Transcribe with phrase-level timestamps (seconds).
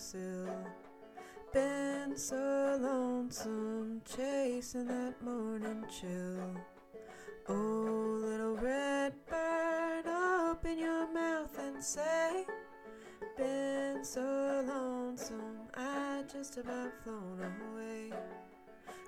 [0.00, 0.66] windowsill.
[1.52, 6.54] Been so lonesome chasing that morning chill.
[7.48, 12.44] Oh, little red bird, open your mouth and say,
[13.36, 17.40] Been so lonesome, I just about flown
[17.72, 18.12] away.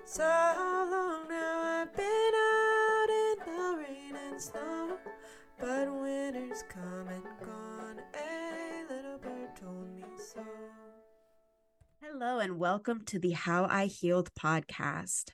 [0.05, 4.97] So long now I've been out in the rain and snow,
[5.59, 8.42] but winter's come and gone.
[12.15, 15.31] Hello, and welcome to the How I Healed podcast.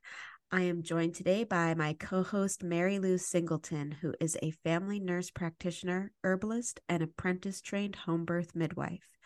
[0.49, 4.97] I am joined today by my co host, Mary Lou Singleton, who is a family
[4.97, 9.17] nurse practitioner, herbalist, and apprentice trained home birth midwife.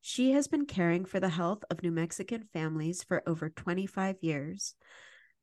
[0.00, 4.76] She has been caring for the health of New Mexican families for over 25 years.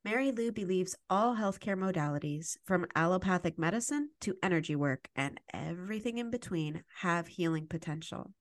[0.02, 6.30] Mary Lou believes all healthcare modalities, from allopathic medicine to energy work and everything in
[6.30, 8.32] between, have healing potential.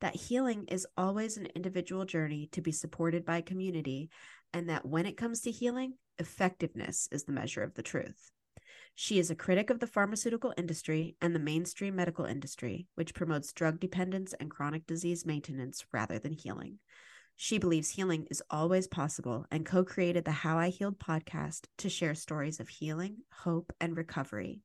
[0.00, 4.10] That healing is always an individual journey to be supported by community,
[4.52, 8.30] and that when it comes to healing, effectiveness is the measure of the truth.
[8.94, 13.52] She is a critic of the pharmaceutical industry and the mainstream medical industry, which promotes
[13.52, 16.80] drug dependence and chronic disease maintenance rather than healing.
[17.36, 21.88] She believes healing is always possible and co created the How I Healed podcast to
[21.88, 24.62] share stories of healing, hope, and recovery.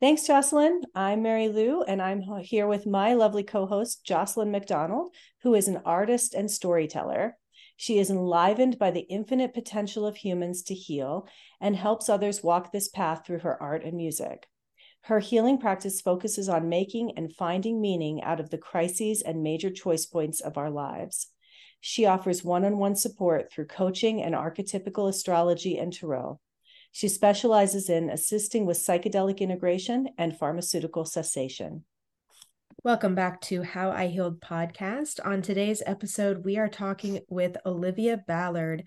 [0.00, 0.80] Thanks, Jocelyn.
[0.94, 5.68] I'm Mary Lou, and I'm here with my lovely co host, Jocelyn McDonald, who is
[5.68, 7.36] an artist and storyteller.
[7.76, 11.28] She is enlivened by the infinite potential of humans to heal
[11.60, 14.48] and helps others walk this path through her art and music.
[15.02, 19.68] Her healing practice focuses on making and finding meaning out of the crises and major
[19.68, 21.26] choice points of our lives.
[21.78, 26.40] She offers one on one support through coaching and archetypical astrology and tarot.
[26.92, 31.84] She specializes in assisting with psychedelic integration and pharmaceutical cessation.
[32.82, 35.24] Welcome back to How I Healed podcast.
[35.24, 38.84] On today's episode, we are talking with Olivia Ballard.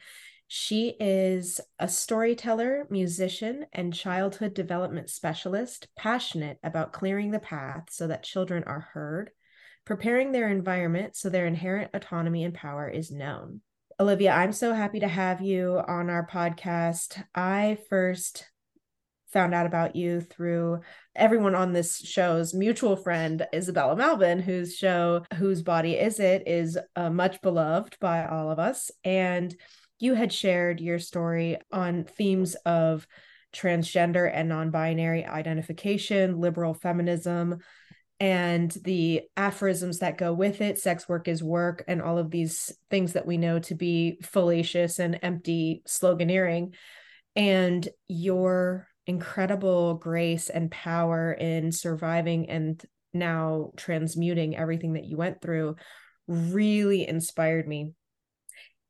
[0.48, 8.08] She is a storyteller, musician, and childhood development specialist, passionate about clearing the path so
[8.08, 9.32] that children are heard,
[9.86, 13.62] preparing their environment so their inherent autonomy and power is known.
[14.04, 17.24] Olivia, I'm so happy to have you on our podcast.
[17.34, 18.50] I first
[19.32, 20.82] found out about you through
[21.16, 26.78] everyone on this show's mutual friend Isabella Malvin, whose show Whose Body Is It is
[26.98, 28.92] uh, much beloved by all of us.
[29.06, 29.56] And
[30.00, 33.08] you had shared your story on themes of
[33.56, 37.60] transgender and non-binary identification, liberal feminism,
[38.20, 42.72] and the aphorisms that go with it sex work is work and all of these
[42.90, 46.74] things that we know to be fallacious and empty sloganeering.
[47.36, 52.82] And your incredible grace and power in surviving and
[53.14, 55.76] now transmuting everything that you went through
[56.28, 57.92] really inspired me.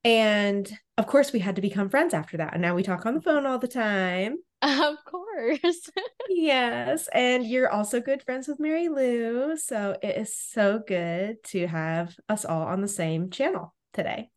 [0.04, 2.54] And of course we had to become friends after that.
[2.54, 5.90] And now we talk on the phone all the time of course.
[6.30, 7.10] yes.
[7.14, 9.58] And you're also good friends with Mary Lou.
[9.58, 14.30] So it is so good to have us all on the same channel today.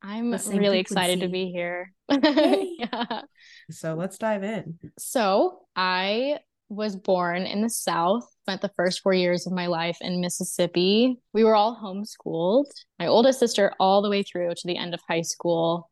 [0.00, 0.78] I'm really frequency.
[0.78, 1.92] excited to be here.
[2.10, 3.22] yeah.
[3.70, 4.78] So let's dive in.
[4.96, 9.98] So I was born in the South, spent the first four years of my life
[10.00, 11.18] in Mississippi.
[11.32, 12.66] We were all homeschooled,
[12.98, 15.90] my oldest sister all the way through to the end of high school.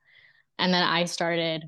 [0.59, 1.65] And then I started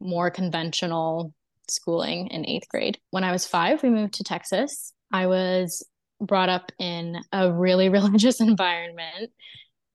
[0.00, 1.34] more conventional
[1.68, 2.98] schooling in eighth grade.
[3.10, 4.92] When I was five, we moved to Texas.
[5.12, 5.86] I was
[6.20, 9.30] brought up in a really religious environment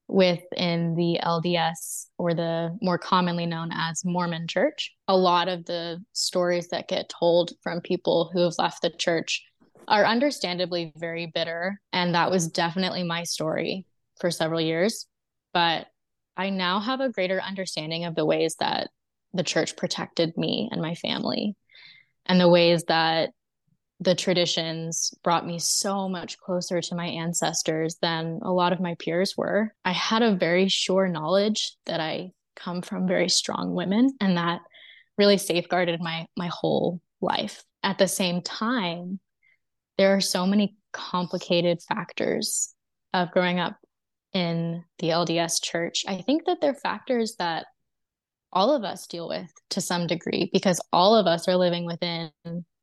[0.08, 4.94] within the LDS or the more commonly known as Mormon church.
[5.06, 9.44] A lot of the stories that get told from people who have left the church
[9.86, 11.80] are understandably very bitter.
[11.92, 13.84] And that was definitely my story
[14.18, 15.06] for several years.
[15.52, 15.86] But
[16.36, 18.90] I now have a greater understanding of the ways that
[19.34, 21.54] the church protected me and my family
[22.26, 23.30] and the ways that
[24.00, 28.94] the traditions brought me so much closer to my ancestors than a lot of my
[28.98, 29.74] peers were.
[29.84, 34.60] I had a very sure knowledge that I come from very strong women and that
[35.16, 37.64] really safeguarded my my whole life.
[37.82, 39.18] At the same time,
[39.96, 42.72] there are so many complicated factors
[43.12, 43.76] of growing up
[44.32, 46.04] in the LDS church.
[46.06, 47.66] I think that they're factors that
[48.52, 52.30] all of us deal with to some degree because all of us are living within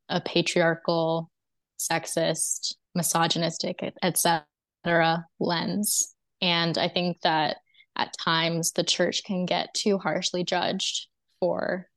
[0.08, 1.30] a patriarchal,
[1.78, 5.26] sexist, misogynistic, etc.
[5.40, 6.14] lens.
[6.40, 7.56] And I think that
[7.96, 11.08] at times the church can get too harshly judged
[11.40, 11.88] for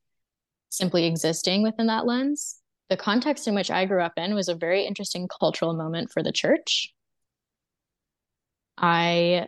[0.69, 2.57] simply existing within that lens.
[2.89, 6.23] The context in which I grew up in was a very interesting cultural moment for
[6.23, 6.93] the church.
[8.77, 9.47] I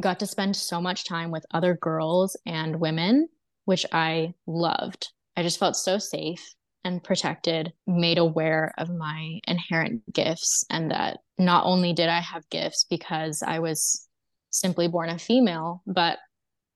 [0.00, 3.28] got to spend so much time with other girls and women,
[3.64, 5.12] which I loved.
[5.36, 11.20] I just felt so safe and protected, made aware of my inherent gifts, and that
[11.38, 14.06] not only did I have gifts because I was
[14.50, 16.18] simply born a female, but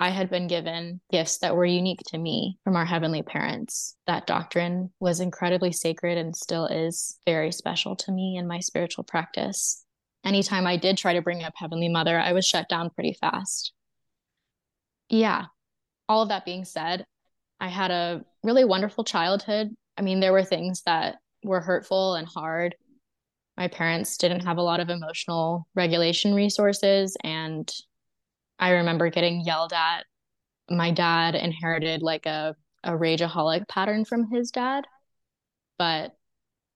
[0.01, 3.97] I had been given gifts that were unique to me from our heavenly parents.
[4.07, 9.05] That doctrine was incredibly sacred and still is very special to me in my spiritual
[9.05, 9.85] practice.
[10.25, 13.73] Anytime I did try to bring up Heavenly Mother, I was shut down pretty fast.
[15.09, 15.47] Yeah,
[16.09, 17.05] all of that being said,
[17.61, 19.69] I had a really wonderful childhood.
[19.97, 22.77] I mean, there were things that were hurtful and hard.
[23.57, 27.69] My parents didn't have a lot of emotional regulation resources, and
[28.59, 30.05] I remember getting yelled at.
[30.71, 32.55] My dad inherited like a,
[32.85, 34.87] a rageaholic pattern from his dad,
[35.79, 36.13] but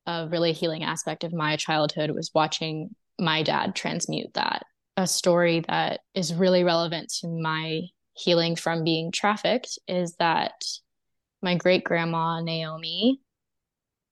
[0.07, 4.65] a really healing aspect of my childhood was watching my dad transmute that.
[4.97, 7.83] A story that is really relevant to my
[8.15, 10.53] healing from being trafficked is that
[11.43, 13.21] my great grandma, Naomi,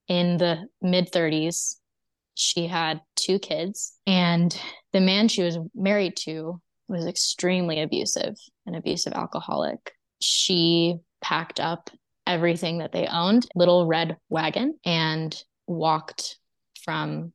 [0.09, 1.77] in the mid 30s,
[2.35, 4.59] she had two kids, and
[4.93, 8.37] the man she was married to was extremely abusive,
[8.67, 9.93] an abusive alcoholic.
[10.21, 11.91] She packed up
[12.27, 15.37] everything that they owned, little red wagon, and
[15.67, 16.39] walked
[16.85, 17.33] from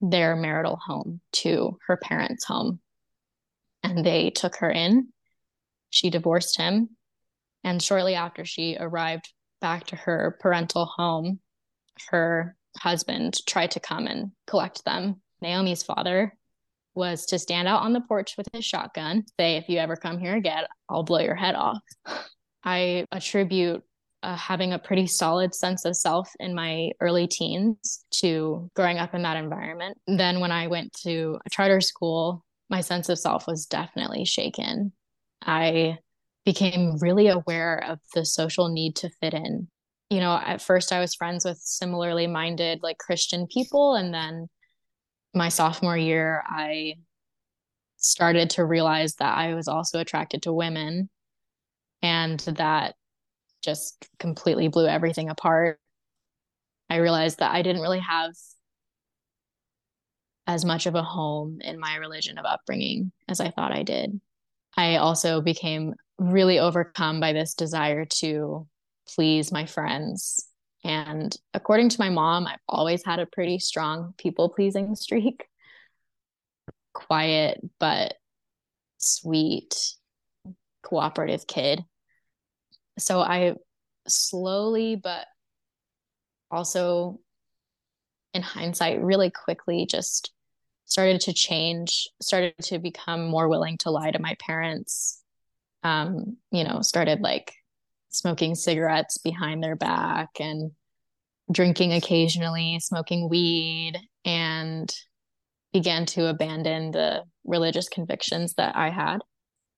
[0.00, 2.80] their marital home to her parents' home.
[3.82, 5.08] And they took her in.
[5.90, 6.90] She divorced him.
[7.62, 11.40] And shortly after she arrived back to her parental home,
[12.08, 15.20] her husband tried to come and collect them.
[15.42, 16.36] Naomi's father
[16.94, 20.18] was to stand out on the porch with his shotgun, say, if you ever come
[20.18, 21.80] here again, I'll blow your head off.
[22.64, 23.82] I attribute
[24.22, 29.14] uh, having a pretty solid sense of self in my early teens to growing up
[29.14, 29.98] in that environment.
[30.06, 34.92] Then, when I went to a charter school, my sense of self was definitely shaken.
[35.42, 35.98] I
[36.44, 39.68] became really aware of the social need to fit in.
[40.08, 43.94] You know, at first I was friends with similarly minded, like Christian people.
[43.94, 44.48] And then
[45.34, 46.94] my sophomore year, I
[47.96, 51.08] started to realize that I was also attracted to women
[52.02, 52.94] and that
[53.62, 55.78] just completely blew everything apart.
[56.88, 58.32] I realized that I didn't really have
[60.46, 64.20] as much of a home in my religion of upbringing as I thought I did.
[64.76, 68.66] I also became really overcome by this desire to
[69.06, 70.50] please my friends
[70.84, 75.46] and according to my mom, I've always had a pretty strong people pleasing streak.
[76.94, 78.14] Quiet, but
[78.98, 79.94] sweet,
[80.82, 81.84] cooperative kid.
[82.98, 83.54] So I
[84.08, 85.26] slowly, but
[86.50, 87.20] also
[88.32, 90.32] in hindsight, really quickly just
[90.90, 95.22] started to change, started to become more willing to lie to my parents.
[95.82, 97.54] Um, you know, started like
[98.10, 100.72] smoking cigarettes behind their back and
[101.50, 104.94] drinking occasionally, smoking weed, and
[105.72, 109.20] began to abandon the religious convictions that I had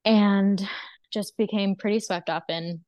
[0.05, 0.67] and
[1.13, 2.81] just became pretty swept up in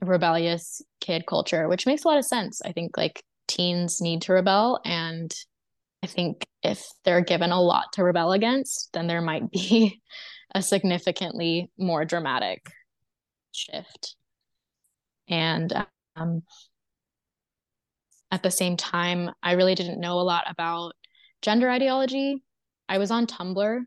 [0.00, 2.62] rebellious kid culture, which makes a lot of sense.
[2.64, 4.80] I think like teens need to rebel.
[4.84, 5.34] And
[6.02, 10.00] I think if they're given a lot to rebel against, then there might be
[10.54, 12.70] a significantly more dramatic
[13.52, 14.16] shift.
[15.28, 15.72] And
[16.16, 16.42] um,
[18.30, 20.92] at the same time, I really didn't know a lot about
[21.42, 22.42] gender ideology.
[22.88, 23.80] I was on Tumblr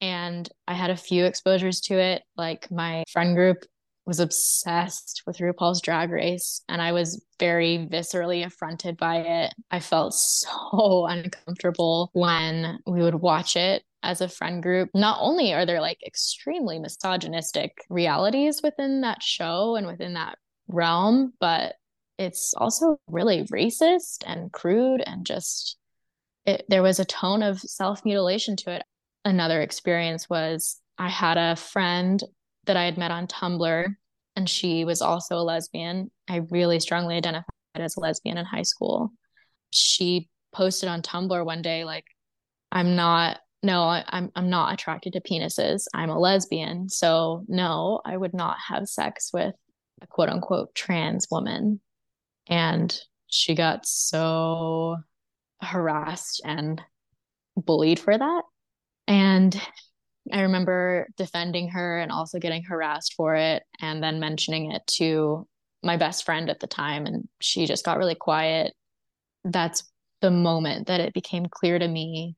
[0.00, 2.22] and I had a few exposures to it.
[2.36, 3.64] Like my friend group
[4.06, 9.54] was obsessed with RuPaul's Drag Race, and I was very viscerally affronted by it.
[9.70, 14.90] I felt so uncomfortable when we would watch it as a friend group.
[14.94, 21.32] Not only are there like extremely misogynistic realities within that show and within that realm,
[21.40, 21.74] but
[22.18, 25.76] it's also really racist and crude and just
[26.46, 28.82] it, there was a tone of self mutilation to it.
[29.24, 32.22] Another experience was I had a friend
[32.66, 33.86] that I had met on Tumblr,
[34.36, 36.10] and she was also a lesbian.
[36.28, 37.44] I really strongly identified
[37.76, 39.12] as a lesbian in high school.
[39.70, 42.04] She posted on Tumblr one day, like,
[42.72, 45.84] I'm not, no, I'm, I'm not attracted to penises.
[45.94, 46.88] I'm a lesbian.
[46.88, 49.54] So, no, I would not have sex with
[50.02, 51.80] a quote unquote trans woman.
[52.46, 54.96] And she got so
[55.60, 56.80] harassed and
[57.56, 58.42] bullied for that.
[59.06, 59.60] And
[60.32, 65.46] I remember defending her and also getting harassed for it and then mentioning it to
[65.82, 67.06] my best friend at the time.
[67.06, 68.72] And she just got really quiet.
[69.44, 69.84] That's
[70.20, 72.36] the moment that it became clear to me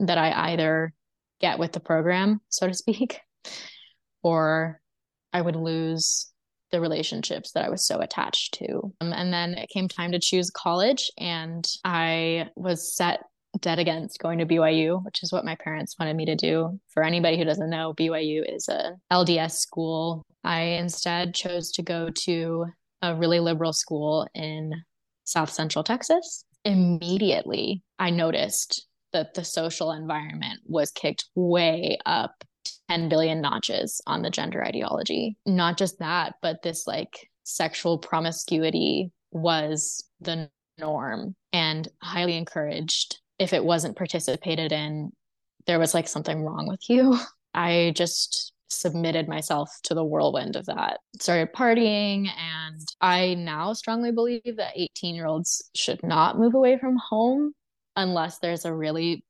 [0.00, 0.92] that I either
[1.40, 3.20] get with the program, so to speak,
[4.22, 4.80] or
[5.32, 6.32] I would lose
[6.72, 8.92] the relationships that I was so attached to.
[9.00, 13.20] Um, and then it came time to choose college, and I was set
[13.60, 16.78] dead against going to BYU, which is what my parents wanted me to do.
[16.88, 20.22] For anybody who doesn't know, BYU is a LDS school.
[20.42, 22.66] I instead chose to go to
[23.02, 24.72] a really liberal school in
[25.24, 26.44] South Central Texas.
[26.64, 32.44] Immediately, I noticed that the social environment was kicked way up
[32.88, 35.36] 10 billion notches on the gender ideology.
[35.46, 43.20] Not just that, but this like sexual promiscuity was the norm and highly encouraged.
[43.38, 45.12] If it wasn't participated in,
[45.66, 47.18] there was like something wrong with you.
[47.54, 51.00] I just submitted myself to the whirlwind of that.
[51.20, 56.78] Started partying, and I now strongly believe that 18 year olds should not move away
[56.78, 57.52] from home
[57.96, 59.24] unless there's a really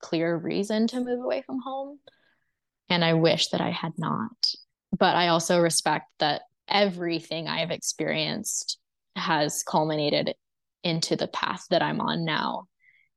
[0.00, 1.98] clear reason to move away from home.
[2.88, 4.54] And I wish that I had not.
[4.96, 8.78] But I also respect that everything I've experienced
[9.16, 10.34] has culminated
[10.82, 12.66] into the path that I'm on now.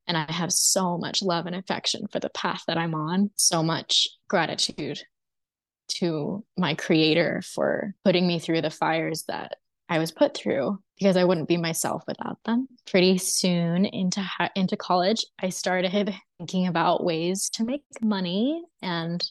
[0.08, 3.62] And I have so much love and affection for the path that I'm on, so
[3.62, 4.98] much gratitude
[5.98, 9.56] to my creator for putting me through the fires that
[9.88, 12.68] I was put through because I wouldn't be myself without them.
[12.86, 19.24] Pretty soon into ha- into college, I started thinking about ways to make money and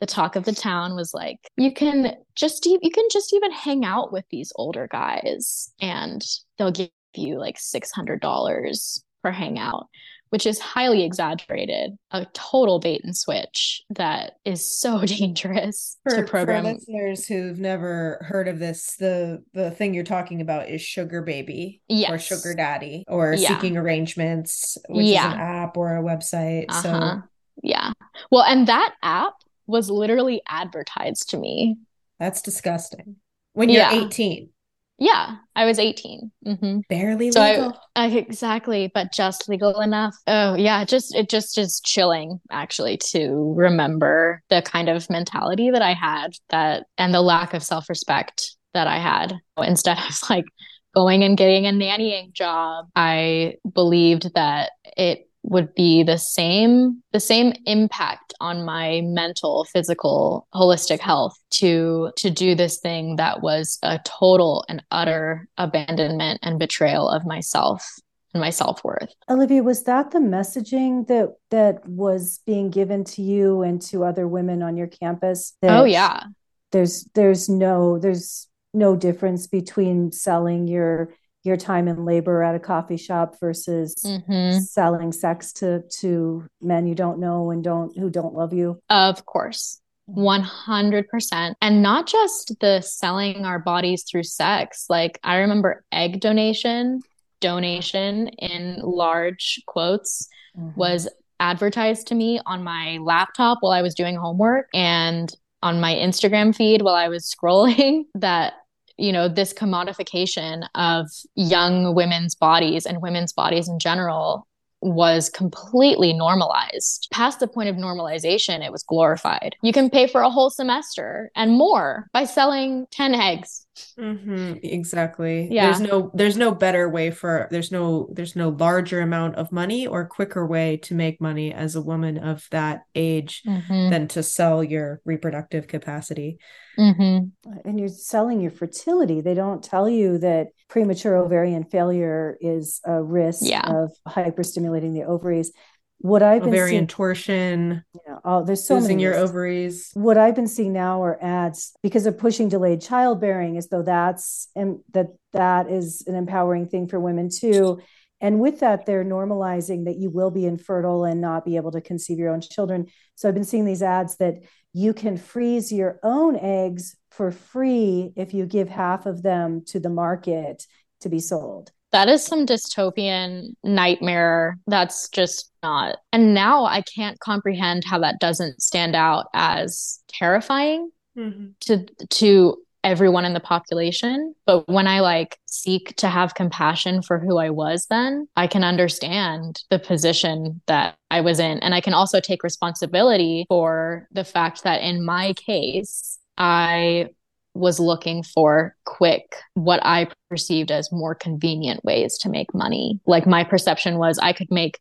[0.00, 3.84] the talk of the town was like you can just you can just even hang
[3.84, 6.22] out with these older guys and
[6.58, 9.86] they'll give you like $600 per hangout
[10.30, 16.22] which is highly exaggerated, a total bait and switch that is so dangerous for, to
[16.22, 16.64] program.
[16.64, 21.22] For listeners who've never heard of this, the the thing you're talking about is Sugar
[21.22, 22.10] Baby yes.
[22.10, 23.48] or Sugar Daddy or yeah.
[23.48, 25.28] Seeking Arrangements, which yeah.
[25.28, 26.66] is an app or a website.
[26.68, 26.82] Uh-huh.
[26.82, 27.22] So
[27.62, 27.92] yeah.
[28.30, 29.34] Well, and that app
[29.66, 31.76] was literally advertised to me.
[32.18, 33.16] That's disgusting.
[33.52, 34.04] When you're yeah.
[34.06, 34.50] 18.
[34.98, 36.30] Yeah, I was 18.
[36.46, 36.78] Mm-hmm.
[36.88, 37.80] Barely so legal.
[37.94, 40.16] I, I, exactly, but just legal enough.
[40.26, 45.82] Oh, yeah, just it just is chilling actually to remember the kind of mentality that
[45.82, 50.46] I had that and the lack of self-respect that I had instead of like
[50.94, 52.86] going and getting a nannying job.
[52.96, 60.46] I believed that it would be the same the same impact on my mental physical
[60.54, 66.58] holistic health to to do this thing that was a total and utter abandonment and
[66.58, 67.88] betrayal of myself
[68.34, 69.14] and my self-worth.
[69.30, 74.26] Olivia was that the messaging that that was being given to you and to other
[74.26, 76.24] women on your campus oh yeah.
[76.72, 81.14] there's there's no there's no difference between selling your
[81.46, 84.58] your time and labor at a coffee shop versus mm-hmm.
[84.58, 89.24] selling sex to to men you don't know and don't who don't love you of
[89.24, 96.20] course 100% and not just the selling our bodies through sex like i remember egg
[96.20, 97.00] donation
[97.40, 100.78] donation in large quotes mm-hmm.
[100.78, 101.08] was
[101.40, 106.54] advertised to me on my laptop while i was doing homework and on my instagram
[106.54, 108.54] feed while i was scrolling that
[108.96, 114.46] you know this commodification of young women's bodies and women's bodies in general
[114.82, 117.08] was completely normalized.
[117.10, 119.56] Past the point of normalization, it was glorified.
[119.62, 123.65] You can pay for a whole semester and more by selling 10 eggs
[123.98, 125.48] Mm-hmm, exactly.
[125.50, 125.66] Yeah.
[125.66, 129.86] There's no there's no better way for there's no there's no larger amount of money
[129.86, 133.90] or quicker way to make money as a woman of that age mm-hmm.
[133.90, 136.38] than to sell your reproductive capacity.
[136.78, 137.50] Mm-hmm.
[137.68, 139.20] And you're selling your fertility.
[139.20, 143.68] They don't tell you that premature ovarian failure is a risk yeah.
[143.68, 145.52] of hyperstimulating the ovaries
[145.98, 147.84] what I've been ovarian seeing, torsion.
[148.06, 149.90] Yeah, oh, there's so losing many your ovaries.
[149.94, 154.48] What I've been seeing now are ads because of pushing delayed childbearing, as though that's
[154.54, 157.80] and that that is an empowering thing for women too.
[158.20, 161.82] And with that, they're normalizing that you will be infertile and not be able to
[161.82, 162.86] conceive your own children.
[163.14, 164.36] So I've been seeing these ads that
[164.72, 169.80] you can freeze your own eggs for free if you give half of them to
[169.80, 170.66] the market
[171.00, 177.18] to be sold that is some dystopian nightmare that's just not and now i can't
[177.20, 181.48] comprehend how that doesn't stand out as terrifying mm-hmm.
[181.60, 187.18] to to everyone in the population but when i like seek to have compassion for
[187.18, 191.80] who i was then i can understand the position that i was in and i
[191.80, 197.08] can also take responsibility for the fact that in my case i
[197.56, 203.00] was looking for quick, what I perceived as more convenient ways to make money.
[203.06, 204.78] Like my perception was I could make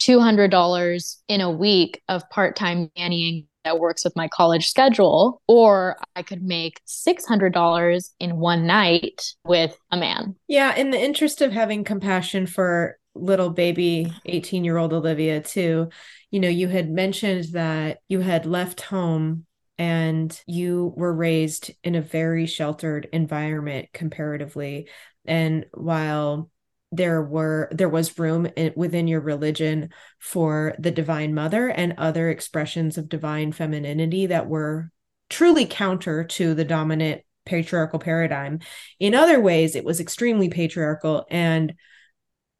[0.00, 5.98] $200 in a week of part time nannying that works with my college schedule, or
[6.16, 10.36] I could make $600 in one night with a man.
[10.48, 15.90] Yeah, in the interest of having compassion for little baby 18 year old Olivia, too,
[16.30, 19.44] you know, you had mentioned that you had left home
[19.80, 24.88] and you were raised in a very sheltered environment comparatively.
[25.24, 26.50] And while
[26.92, 32.28] there were there was room in, within your religion for the divine mother and other
[32.28, 34.90] expressions of divine femininity that were
[35.30, 38.58] truly counter to the dominant patriarchal paradigm
[38.98, 41.74] in other ways it was extremely patriarchal and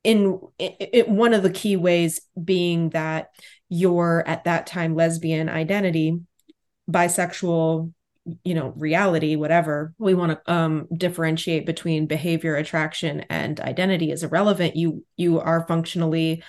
[0.05, 3.31] in it, it, one of the key ways being that
[3.69, 6.21] your at that time lesbian identity
[6.91, 7.93] bisexual
[8.45, 14.23] you know reality whatever we want to um differentiate between behavior attraction and identity is
[14.23, 16.43] irrelevant you you are functionally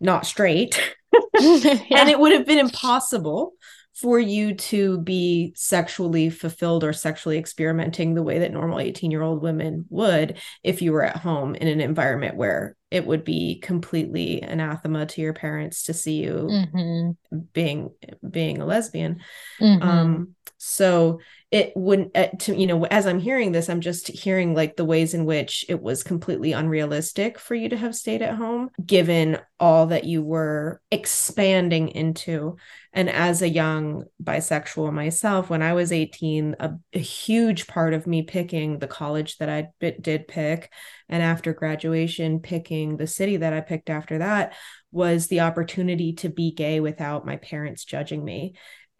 [0.00, 0.94] not straight
[1.38, 1.78] yeah.
[1.90, 3.52] and it would have been impossible
[3.94, 9.22] for you to be sexually fulfilled or sexually experimenting the way that normal 18 year
[9.22, 13.58] old women would if you were at home in an environment where it would be
[13.58, 17.38] completely anathema to your parents to see you mm-hmm.
[17.52, 17.90] being
[18.28, 19.20] being a lesbian
[19.60, 19.82] mm-hmm.
[19.82, 21.18] um so
[21.50, 24.84] it wouldn't uh, to you know as i'm hearing this i'm just hearing like the
[24.84, 29.38] ways in which it was completely unrealistic for you to have stayed at home given
[29.60, 32.56] all that you were expanding into
[32.92, 38.06] and as a young bisexual myself when i was 18 a, a huge part of
[38.06, 39.68] me picking the college that i
[40.00, 40.72] did pick
[41.08, 44.54] and after graduation picking the city that i picked after that
[44.92, 48.54] was the opportunity to be gay without my parents judging me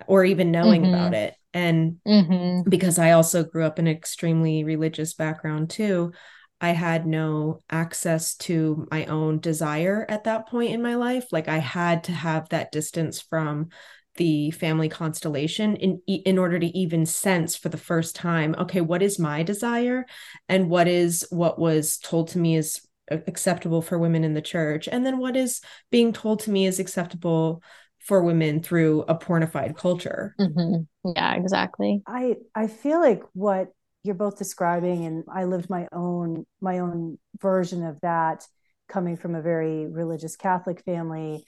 [0.07, 0.95] or even knowing mm-hmm.
[0.95, 2.69] about it and mm-hmm.
[2.69, 6.13] because I also grew up in an extremely religious background too,
[6.61, 11.27] I had no access to my own desire at that point in my life.
[11.33, 13.69] Like I had to have that distance from
[14.17, 19.03] the family constellation in in order to even sense for the first time okay what
[19.03, 20.07] is my desire
[20.49, 24.89] and what is what was told to me is acceptable for women in the church
[24.89, 27.63] and then what is being told to me is acceptable
[28.07, 30.35] for women through a pornified culture.
[30.41, 31.11] Mm-hmm.
[31.17, 32.03] Yeah, exactly.
[32.07, 33.69] I I feel like what
[34.05, 38.47] you're both describing, and I lived my own my own version of that,
[38.89, 41.45] coming from a very religious Catholic family,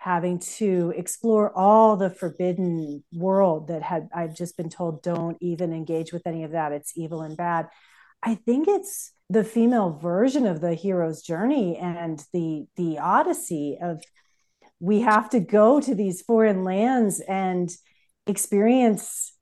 [0.00, 5.74] having to explore all the forbidden world that had I've just been told don't even
[5.74, 6.72] engage with any of that.
[6.72, 7.68] It's evil and bad.
[8.22, 14.02] I think it's the female version of the hero's journey and the the odyssey of
[14.78, 17.70] we have to go to these foreign lands and
[18.26, 19.34] experience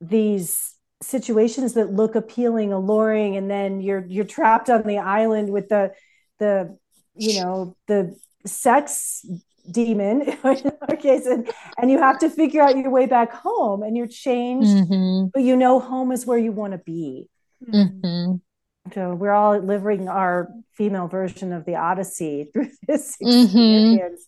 [0.00, 5.68] these situations that look appealing alluring and then you're you're trapped on the island with
[5.68, 5.92] the
[6.38, 6.74] the
[7.14, 9.26] you know the sex
[9.72, 13.82] demon in our case and, and you have to figure out your way back home
[13.82, 15.28] and you're changed mm-hmm.
[15.32, 17.28] but you know home is where you want to be
[17.66, 18.34] mm-hmm.
[18.92, 23.44] so we're all living our female version of the odyssey through this mm-hmm.
[23.44, 24.26] experience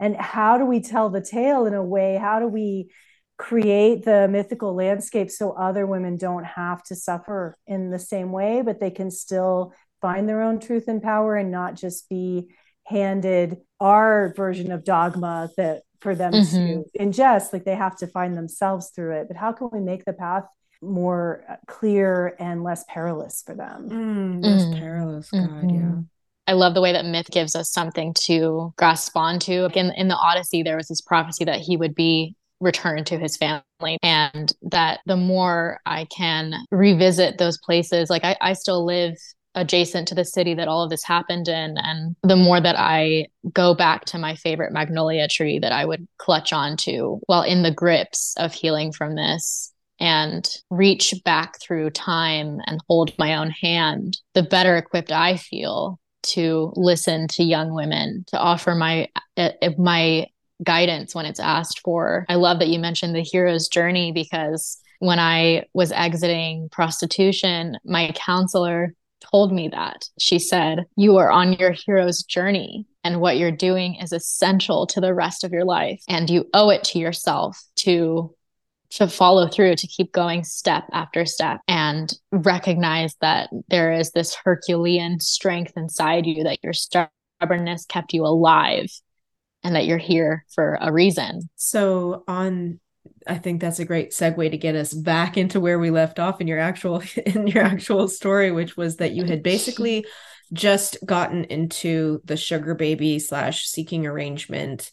[0.00, 2.90] and how do we tell the tale in a way how do we
[3.38, 8.62] create the mythical landscape so other women don't have to suffer in the same way
[8.62, 12.48] but they can still find their own truth and power and not just be
[12.84, 16.82] handed our version of dogma that for them mm-hmm.
[16.82, 20.04] to ingest like they have to find themselves through it but how can we make
[20.04, 20.44] the path
[20.80, 24.78] more clear and less perilous for them mm, less mm.
[24.78, 25.70] perilous god mm-hmm.
[25.70, 26.00] yeah
[26.46, 29.68] I love the way that myth gives us something to grasp onto.
[29.74, 33.36] In in the Odyssey, there was this prophecy that he would be returned to his
[33.36, 39.14] family, and that the more I can revisit those places, like I, I still live
[39.54, 43.26] adjacent to the city that all of this happened in, and the more that I
[43.52, 47.70] go back to my favorite magnolia tree that I would clutch onto while in the
[47.70, 54.18] grips of healing from this, and reach back through time and hold my own hand,
[54.34, 60.26] the better equipped I feel to listen to young women, to offer my uh, my
[60.62, 62.24] guidance when it's asked for.
[62.28, 68.12] I love that you mentioned the hero's journey because when I was exiting prostitution, my
[68.14, 68.94] counselor
[69.30, 70.08] told me that.
[70.18, 75.00] She said, You are on your hero's journey, and what you're doing is essential to
[75.00, 76.02] the rest of your life.
[76.08, 78.34] And you owe it to yourself to
[78.92, 84.34] to follow through, to keep going step after step and recognize that there is this
[84.34, 88.92] Herculean strength inside you, that your stubbornness kept you alive
[89.62, 91.48] and that you're here for a reason.
[91.56, 92.80] So, on
[93.26, 96.40] I think that's a great segue to get us back into where we left off
[96.40, 100.04] in your actual in your actual story, which was that you had basically
[100.52, 104.90] just gotten into the sugar baby slash seeking arrangement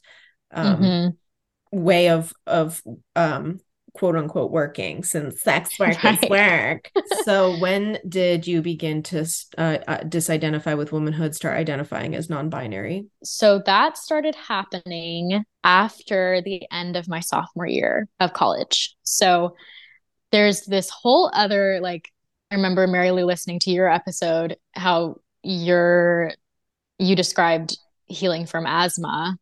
[0.51, 1.77] um, mm-hmm.
[1.77, 2.81] way of of
[3.15, 3.59] um,
[3.99, 6.23] quote unquote working since sex work right.
[6.23, 6.89] is work.
[7.25, 9.19] so when did you begin to
[9.57, 13.07] uh, uh, disidentify with womanhood, start identifying as non-binary?
[13.23, 18.95] So that started happening after the end of my sophomore year of college.
[19.03, 19.55] So
[20.31, 22.09] there's this whole other like
[22.51, 26.31] I remember Mary Lou listening to your episode how you're
[26.97, 29.37] you described healing from asthma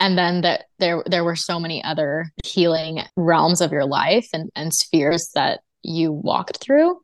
[0.00, 4.50] and then that there there were so many other healing realms of your life and,
[4.54, 6.98] and spheres that you walked through.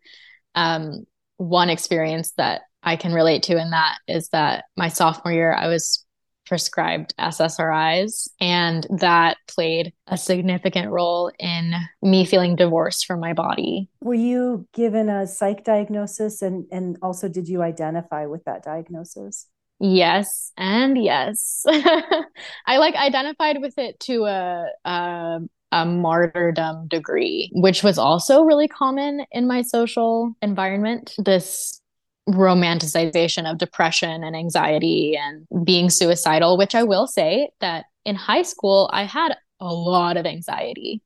[0.55, 1.05] Um,
[1.37, 5.67] one experience that i can relate to in that is that my sophomore year i
[5.67, 6.05] was
[6.47, 13.89] prescribed ssris and that played a significant role in me feeling divorced from my body.
[14.03, 16.43] Were you given a psych diagnosis?
[16.43, 19.47] And and also did you identify with that diagnosis
[19.81, 21.65] Yes, and yes.
[22.67, 25.39] I like identified with it to a, a
[25.73, 31.15] a martyrdom degree, which was also really common in my social environment.
[31.19, 31.81] This
[32.29, 38.43] romanticization of depression and anxiety and being suicidal, which I will say that in high
[38.43, 41.03] school, I had a lot of anxiety,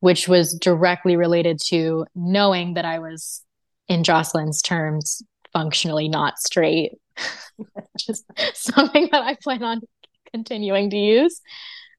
[0.00, 3.42] which was directly related to knowing that I was,
[3.88, 6.92] in Jocelyn's terms, functionally not straight
[7.98, 9.80] just something that I plan on
[10.32, 11.40] continuing to use,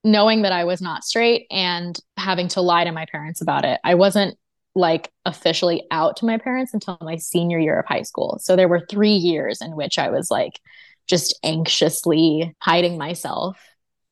[0.03, 3.79] knowing that I was not straight and having to lie to my parents about it.
[3.83, 4.37] I wasn't
[4.73, 8.39] like officially out to my parents until my senior year of high school.
[8.41, 10.59] So there were three years in which I was like
[11.07, 13.59] just anxiously hiding myself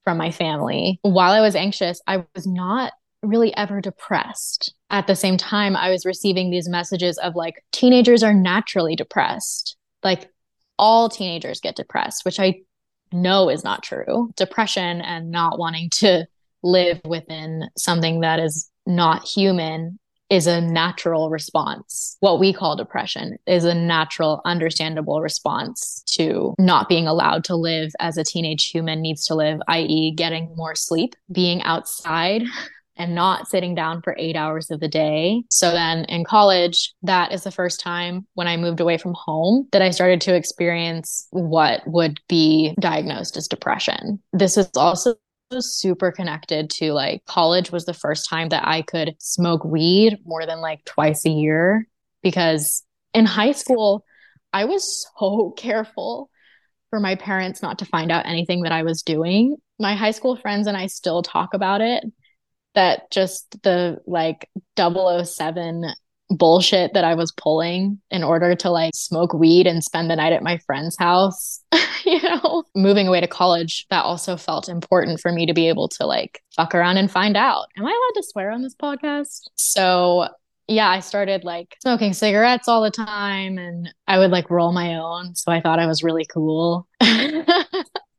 [0.04, 1.00] from my family.
[1.02, 2.92] While I was anxious, I was not
[3.24, 4.74] really ever depressed.
[4.90, 9.76] At the same time, I was receiving these messages of like, teenagers are naturally depressed.
[10.04, 10.30] Like,
[10.78, 12.62] all teenagers get depressed, which I
[13.12, 14.32] know is not true.
[14.36, 16.26] Depression and not wanting to
[16.64, 20.00] live within something that is not human
[20.30, 22.16] is a natural response.
[22.20, 27.92] What we call depression is a natural, understandable response to not being allowed to live
[28.00, 32.44] as a teenage human needs to live, i.e., getting more sleep, being outside,
[33.00, 35.42] and not sitting down for eight hours of the day.
[35.50, 39.68] So then in college, that is the first time when I moved away from home
[39.72, 44.22] that I started to experience what would be diagnosed as depression.
[44.34, 45.16] This is also
[45.60, 50.46] super connected to like college was the first time that I could smoke weed more
[50.46, 51.88] than like twice a year
[52.22, 52.84] because
[53.14, 54.06] in high school,
[54.54, 56.30] I was so careful
[56.90, 59.56] for my parents not to find out anything that I was doing.
[59.80, 62.04] My high school friends and I still talk about it
[62.76, 65.86] that just the like 007
[66.30, 70.34] bullshit that I was pulling in order to like smoke weed and spend the night
[70.34, 71.62] at my friend's house.
[72.06, 75.88] you know, moving away to college, that also felt important for me to be able
[75.90, 77.68] to like fuck around and find out.
[77.78, 79.50] Am I allowed to swear on this podcast?
[79.56, 80.28] So,
[80.68, 84.96] yeah, I started like smoking cigarettes all the time and I would like roll my
[84.96, 85.36] own.
[85.36, 86.88] So I thought I was really cool.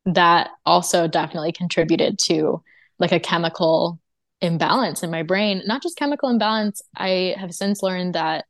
[0.07, 2.63] that also definitely contributed to
[2.99, 4.01] like a chemical
[4.41, 6.83] imbalance in my brain, not just chemical imbalance.
[6.97, 8.45] I have since learned that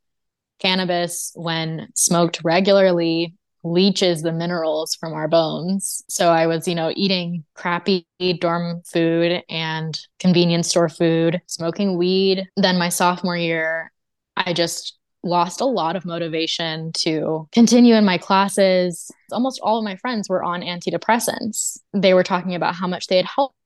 [0.60, 6.02] cannabis, when smoked regularly, leaches the minerals from our bones.
[6.08, 8.06] So I was, you know, eating crappy
[8.40, 12.46] dorm food and convenience store food, smoking weed.
[12.56, 13.92] Then my sophomore year,
[14.36, 19.10] I just lost a lot of motivation to continue in my classes.
[19.32, 21.78] Almost all of my friends were on antidepressants.
[21.92, 23.56] They were talking about how much they had helped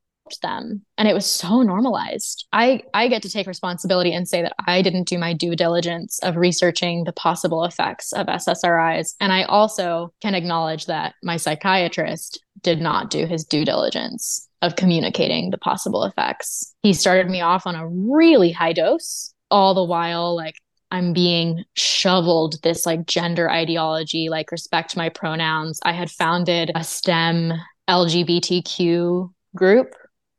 [0.42, 0.82] them.
[0.96, 2.46] And it was so normalized.
[2.52, 6.18] I i get to take responsibility and say that i didn't do my due diligence
[6.20, 12.42] of researching the possible effects of ssris and i also can acknowledge that my psychiatrist
[12.62, 16.74] did not do his due diligence of communicating the possible effects.
[16.82, 20.56] He started me off on a really high dose all the while like
[20.90, 25.80] I'm being shoveled this like gender ideology, like respect my pronouns.
[25.84, 27.52] I had founded a STEM
[27.88, 29.94] LGBTQ group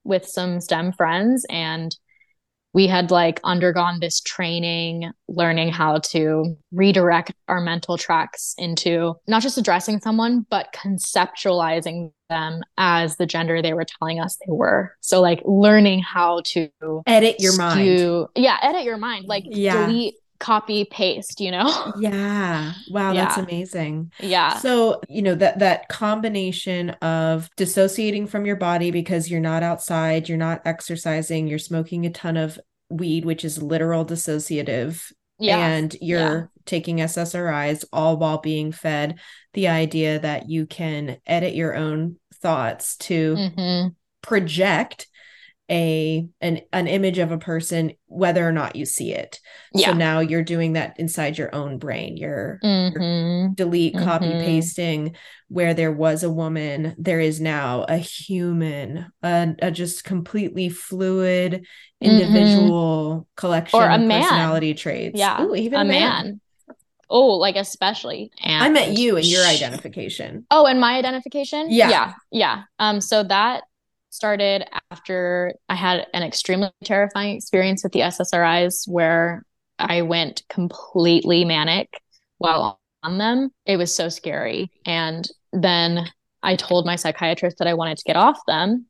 [0.06, 1.96] with some STEM friends and
[2.76, 9.41] we had like undergone this training learning how to redirect our mental tracks into not
[9.41, 14.94] just addressing someone but conceptualizing them as the gender they were telling us they were.
[15.00, 16.70] So like learning how to
[17.08, 18.30] edit your skew, mind.
[18.36, 19.26] Yeah edit your mind.
[19.26, 19.88] Like yeah.
[19.88, 23.26] delete copy paste you know yeah wow yeah.
[23.26, 29.30] that's amazing yeah so you know that that combination of dissociating from your body because
[29.30, 34.06] you're not outside you're not exercising you're smoking a ton of weed which is literal
[34.06, 35.58] dissociative yeah.
[35.58, 36.45] and you're yeah.
[36.65, 39.19] taking SSRIs, all while being fed
[39.54, 43.88] the idea that you can edit your own thoughts to Mm-hmm.
[44.21, 45.08] project
[45.69, 49.39] a an an image of a person whether or not you see it.
[49.73, 49.91] Yeah.
[49.91, 52.17] So now you're doing that inside your own brain.
[52.17, 54.41] You're hmm delete, copy, Mhm.
[54.43, 55.15] pasting
[55.47, 61.65] where there was a woman, there is now a human, a, a just completely fluid
[62.01, 63.91] individual collection Mm-hmm.
[63.91, 64.21] Or a of man.
[64.23, 65.19] personality traits.
[65.19, 65.41] Yeah.
[65.41, 66.41] Ooh, even a man.
[67.10, 68.32] Oh, like especially.
[68.43, 70.45] And I met you and your identification.
[70.51, 71.67] Oh, and my identification?
[71.69, 71.89] Yeah.
[71.89, 72.13] Yeah.
[72.32, 72.63] Yeah.
[72.80, 73.63] Um, so that
[74.15, 79.43] started after I had an extremely terrifying experience with the SSRIs where
[79.78, 81.89] I went completely manic
[82.38, 83.51] while on them.
[83.65, 84.71] It was so scary.
[84.86, 86.08] And then
[86.41, 88.86] I told my psychiatrist that I wanted to get off them.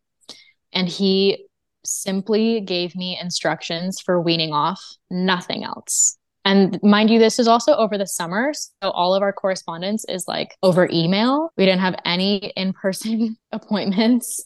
[0.74, 1.46] And he
[1.84, 6.18] simply gave me instructions for weaning off, nothing else.
[6.44, 8.54] And mind you, this is also over the summer.
[8.54, 11.52] So all of our correspondence is like over email.
[11.58, 14.44] We didn't have any in person appointments,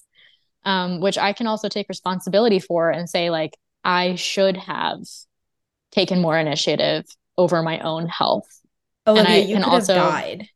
[0.66, 5.00] um, which I can also take responsibility for and say, like, I should have
[5.92, 7.06] taken more initiative
[7.38, 8.48] over my own health.
[9.08, 10.48] Olivia, I you can could also- have died.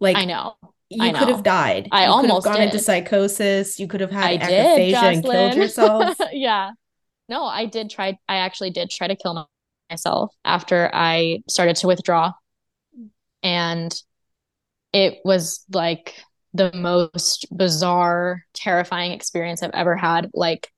[0.00, 0.54] Like I know.
[0.88, 1.88] you I could have died.
[1.92, 3.78] I You could have almost gone into psychosis.
[3.78, 6.16] You could have had I did, and killed yourself.
[6.32, 6.72] yeah.
[7.28, 8.18] No, I did try.
[8.28, 9.48] I actually did try to kill
[9.88, 12.32] myself after I started to withdraw.
[13.44, 13.94] And
[14.92, 16.14] it was like
[16.54, 20.30] the most bizarre, terrifying experience I've ever had.
[20.34, 20.70] Like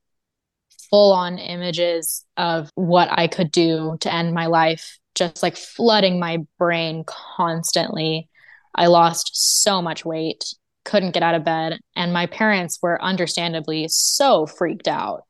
[0.91, 6.21] full on images of what I could do to end my life, just like flooding
[6.21, 8.29] my brain constantly.
[8.75, 10.45] I lost so much weight,
[10.85, 15.23] couldn't get out of bed, and my parents were understandably so freaked out.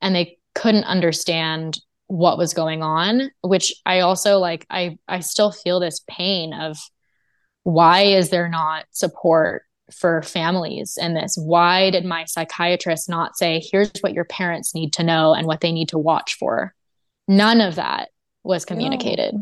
[0.00, 5.50] And they couldn't understand what was going on, which I also like I I still
[5.50, 6.78] feel this pain of
[7.62, 9.62] why is there not support
[9.94, 11.36] for families in this?
[11.36, 15.60] Why did my psychiatrist not say, here's what your parents need to know and what
[15.60, 16.74] they need to watch for?
[17.28, 18.10] None of that
[18.42, 19.34] was communicated.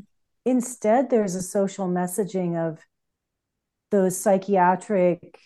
[0.45, 2.79] Instead, there's a social messaging of
[3.91, 5.39] those psychiatric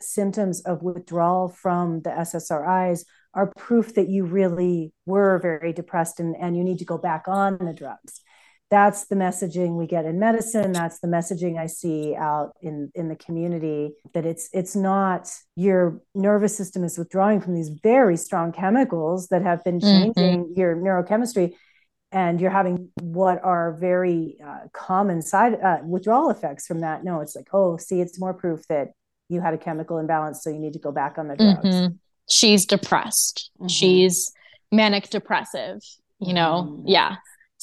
[0.00, 3.04] symptoms of withdrawal from the SSRIs
[3.34, 7.24] are proof that you really were very depressed and, and you need to go back
[7.26, 8.20] on the drugs.
[8.70, 10.72] That's the messaging we get in medicine.
[10.72, 16.00] That's the messaging I see out in, in the community that it's it's not your
[16.14, 20.14] nervous system is withdrawing from these very strong chemicals that have been Mhm.
[20.16, 21.54] changing your neurochemistry
[22.10, 27.04] and you're having what are very uh, common side uh, withdrawal effects from that.
[27.04, 28.92] No, it's like, oh, see, it's more proof that
[29.28, 31.64] you had a chemical imbalance, so you need to go back on the drugs.
[31.68, 31.98] Mhm.
[32.28, 33.50] She's depressed.
[33.60, 33.70] Mhm.
[33.70, 34.32] She's
[34.72, 35.80] manic depressive,
[36.18, 36.64] you know?
[36.78, 36.82] Mhm.
[36.86, 37.16] Yeah.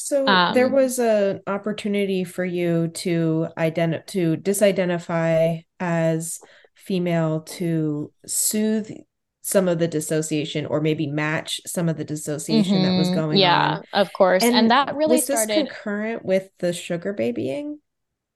[0.08, 6.40] So there Um, was an opportunity for you to ident to disidentify as
[6.76, 8.92] female to soothe
[9.44, 13.16] some of the dissociation or maybe match some of the dissociation that was Mhm.
[13.16, 13.84] going yeah, on.
[13.92, 14.44] Yeah, of course.
[14.44, 15.68] And, that really was this started.
[15.68, 17.80] concurrent with the sugar babying?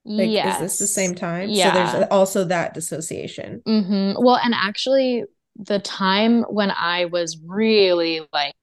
[0.04, 0.54] Like, yes.
[0.56, 1.48] is this the same time?
[1.48, 1.72] So Yeah.
[1.72, 3.62] there's also that dissociation.
[3.64, 5.24] hmm Well, and actually,
[5.56, 8.54] the time when I was really like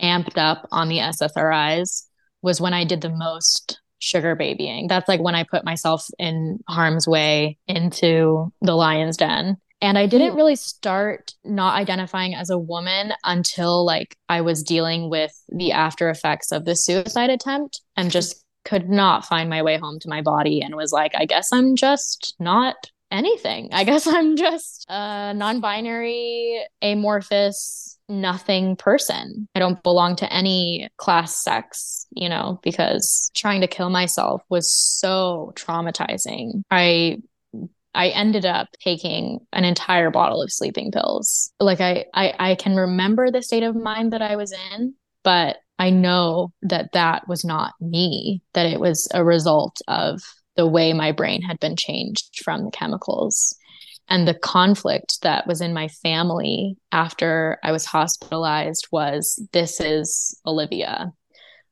[0.00, 2.04] amped up on the SSRIs
[2.42, 4.86] was when I did the most sugar babying.
[4.86, 9.56] That's like when I put myself in harm's way into the lion's den.
[9.80, 15.10] And I didn't really start not identifying as a woman until like I was dealing
[15.10, 19.76] with the after effects of the suicide attempt and just could not find my way
[19.76, 22.76] home to my body and was like, I guess I'm just not
[23.10, 23.70] anything.
[23.72, 29.48] I guess I'm just a non binary, amorphous, nothing person.
[29.54, 34.70] I don't belong to any class, sex, you know, because trying to kill myself was
[34.70, 36.62] so traumatizing.
[36.70, 37.18] I
[37.94, 41.52] I ended up taking an entire bottle of sleeping pills.
[41.60, 45.58] Like I, I, I can remember the state of mind that I was in, but
[45.78, 50.22] I know that that was not me, that it was a result of
[50.56, 53.56] the way my brain had been changed from the chemicals
[54.08, 60.38] and the conflict that was in my family after I was hospitalized was this is
[60.46, 61.12] Olivia.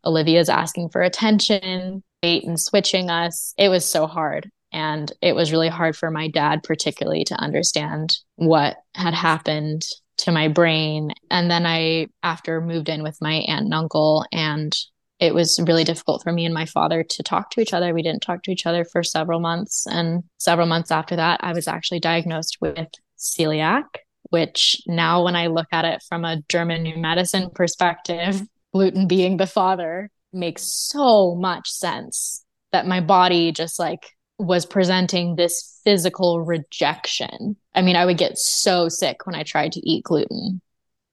[0.04, 3.54] Olivia's asking for attention, bait and switching us.
[3.58, 4.50] It was so hard.
[4.72, 9.84] And it was really hard for my dad, particularly, to understand what had happened
[10.18, 11.12] to my brain.
[11.30, 14.74] And then I, after moved in with my aunt and uncle, and
[15.22, 17.94] it was really difficult for me and my father to talk to each other.
[17.94, 19.86] We didn't talk to each other for several months.
[19.86, 23.84] And several months after that, I was actually diagnosed with celiac,
[24.30, 29.36] which now, when I look at it from a German new medicine perspective, gluten being
[29.36, 36.40] the father makes so much sense that my body just like was presenting this physical
[36.40, 37.54] rejection.
[37.76, 40.60] I mean, I would get so sick when I tried to eat gluten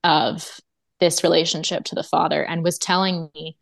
[0.04, 0.60] of
[1.00, 3.56] this relationship to the father and was telling me,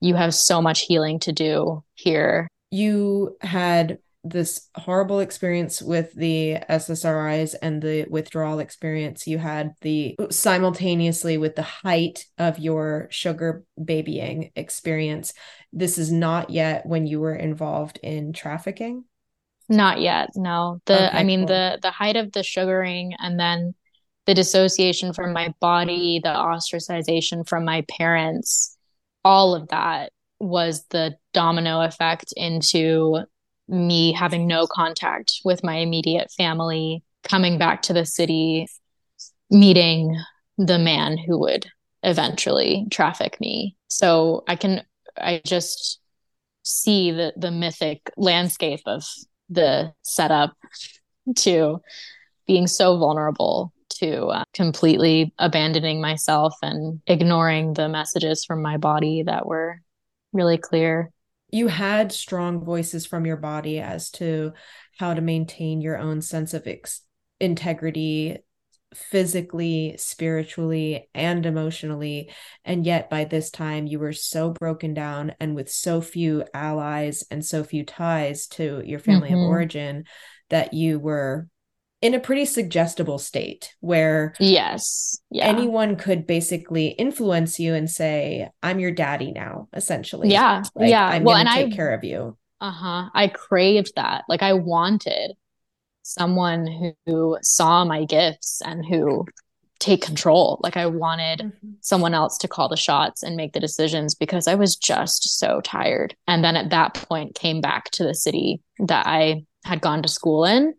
[0.00, 2.48] you have so much healing to do here.
[2.70, 10.14] You had this horrible experience with the SSRIs and the withdrawal experience you had the
[10.30, 15.32] simultaneously with the height of your sugar babying experience
[15.72, 19.04] this is not yet when you were involved in trafficking
[19.70, 21.48] not yet no the okay, i mean cool.
[21.48, 23.74] the the height of the sugaring and then
[24.26, 28.76] the dissociation from my body the ostracization from my parents
[29.24, 33.20] all of that was the domino effect into
[33.68, 38.66] me having no contact with my immediate family, coming back to the city,
[39.50, 40.16] meeting
[40.58, 41.66] the man who would
[42.02, 43.76] eventually traffic me.
[43.88, 44.82] So I can,
[45.16, 46.00] I just
[46.64, 49.04] see the, the mythic landscape of
[49.48, 50.56] the setup
[51.36, 51.80] to
[52.46, 59.22] being so vulnerable to uh, completely abandoning myself and ignoring the messages from my body
[59.22, 59.80] that were
[60.32, 61.10] really clear
[61.52, 64.52] you had strong voices from your body as to
[64.98, 67.02] how to maintain your own sense of ex-
[67.40, 68.38] integrity
[68.94, 72.30] physically, spiritually, and emotionally.
[72.64, 77.24] And yet, by this time, you were so broken down and with so few allies
[77.30, 79.38] and so few ties to your family mm-hmm.
[79.38, 80.04] of origin
[80.48, 81.46] that you were
[82.02, 85.20] in a pretty suggestible state where yes.
[85.30, 85.46] Yeah.
[85.46, 90.30] anyone could basically influence you and say i'm your daddy now essentially.
[90.30, 90.62] Yeah.
[90.74, 91.06] Like, yeah.
[91.06, 92.36] I'm well, gonna take I, care of you.
[92.60, 93.10] Uh-huh.
[93.14, 94.24] I craved that.
[94.28, 95.32] Like i wanted
[96.02, 99.26] someone who, who saw my gifts and who
[99.78, 100.58] take control.
[100.62, 101.72] Like i wanted mm-hmm.
[101.80, 105.60] someone else to call the shots and make the decisions because i was just so
[105.60, 106.16] tired.
[106.26, 110.08] And then at that point came back to the city that i had gone to
[110.08, 110.72] school in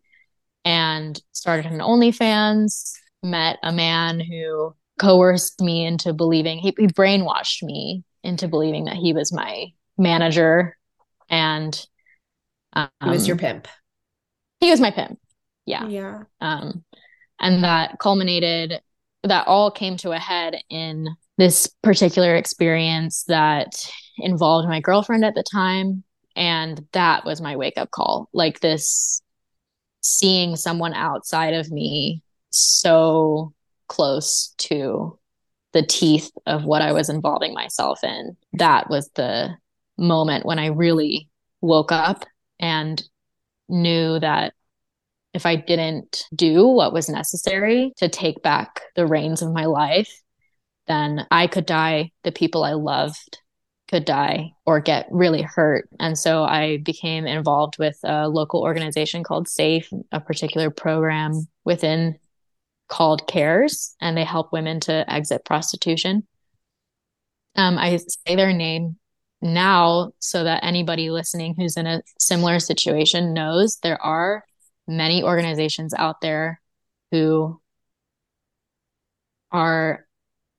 [0.66, 2.92] and started an OnlyFans,
[3.24, 8.96] met a man who coerced me into believing, he, he brainwashed me into believing that
[8.96, 10.78] he was my manager
[11.30, 11.86] and
[12.74, 13.68] um, he was your um, pimp.
[14.60, 15.20] He was my pimp.
[15.66, 15.88] Yeah.
[15.88, 16.24] Yeah.
[16.40, 16.84] Um,
[17.40, 18.80] and that culminated,
[19.24, 25.34] that all came to a head in this particular experience that involved my girlfriend at
[25.34, 26.04] the time.
[26.36, 28.30] And that was my wake up call.
[28.34, 29.22] Like this
[30.22, 33.54] seeing someone outside of me so
[33.88, 35.18] close to
[35.74, 38.38] the teeth of what I was involving myself in.
[38.54, 39.56] That was the
[39.98, 41.28] moment when I really
[41.60, 42.26] woke up
[42.60, 43.02] and
[43.68, 44.54] knew that
[45.34, 50.12] if I didn't do what was necessary to take back the reins of my life,
[50.88, 52.12] then I could die.
[52.24, 53.40] The people I loved
[53.92, 55.90] could die or get really hurt.
[56.00, 62.18] And so I became involved with a local organization called SAFE, a particular program within
[62.88, 66.26] called CARES, and they help women to exit prostitution.
[67.56, 68.96] Um, I say their name
[69.42, 74.46] now so that anybody listening who's in a similar situation knows there are
[74.88, 76.62] many organizations out there
[77.12, 77.60] who
[79.52, 80.06] are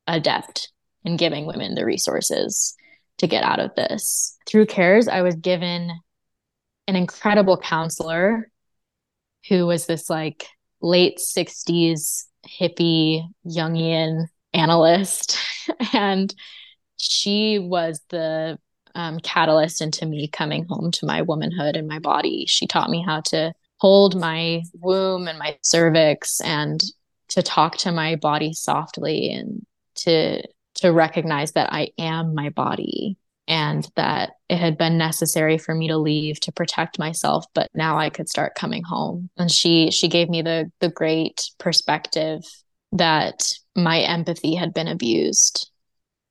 [0.06, 0.70] adept
[1.04, 2.76] in giving women the resources
[3.22, 4.37] to get out of this.
[4.48, 5.92] Through CARES, I was given
[6.88, 8.50] an incredible counselor
[9.48, 10.44] who was this like
[10.80, 15.38] late 60s hippie Jungian analyst.
[15.92, 16.35] and
[16.96, 18.58] she was the
[18.96, 22.46] um, catalyst into me coming home to my womanhood and my body.
[22.48, 26.82] She taught me how to hold my womb and my cervix and
[27.28, 30.42] to talk to my body softly and to
[30.82, 33.16] to recognize that I am my body
[33.48, 37.98] and that it had been necessary for me to leave to protect myself but now
[37.98, 39.30] I could start coming home.
[39.36, 42.42] And she she gave me the the great perspective
[42.92, 45.70] that my empathy had been abused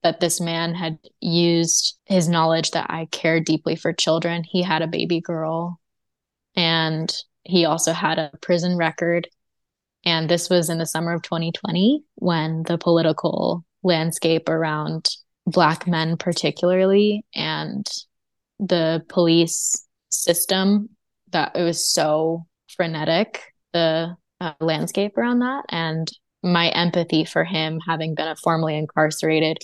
[0.04, 4.44] that this man had used his knowledge that I cared deeply for children.
[4.44, 5.80] He had a baby girl
[6.56, 9.28] and he also had a prison record.
[10.04, 15.10] And this was in the summer of 2020 when the political landscape around
[15.46, 17.88] black men particularly and
[18.60, 20.90] the police system
[21.32, 23.42] that it was so frenetic
[23.74, 26.08] the uh, landscape around that and
[26.44, 29.58] my empathy for him having been a formerly incarcerated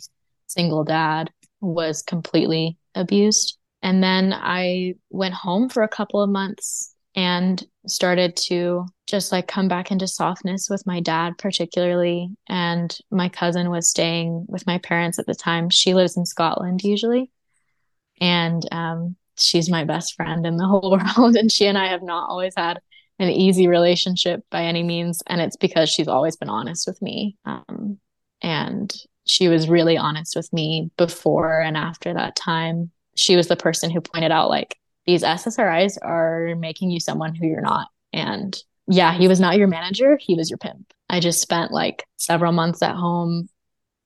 [0.48, 1.30] single dad
[1.62, 3.58] was completely abused.
[3.82, 9.48] And then i went home for a couple of months and started to just like
[9.48, 14.78] come back into softness with my dad particularly and my cousin was staying with my
[14.78, 17.30] parents at the time she lives in scotland usually
[18.20, 21.36] and um, she's my best friend in the whole world.
[21.36, 22.80] And she and I have not always had
[23.20, 25.22] an easy relationship by any means.
[25.28, 27.38] And it's because she's always been honest with me.
[27.46, 28.00] Um,
[28.42, 28.94] and
[29.26, 32.92] she was really honest with me before and after that time.
[33.16, 34.78] She was the person who pointed out, like,
[35.08, 37.88] these SSRIs are making you someone who you're not.
[38.14, 38.56] And
[38.88, 40.94] yeah, he was not your manager, he was your pimp.
[41.10, 43.50] I just spent like several months at home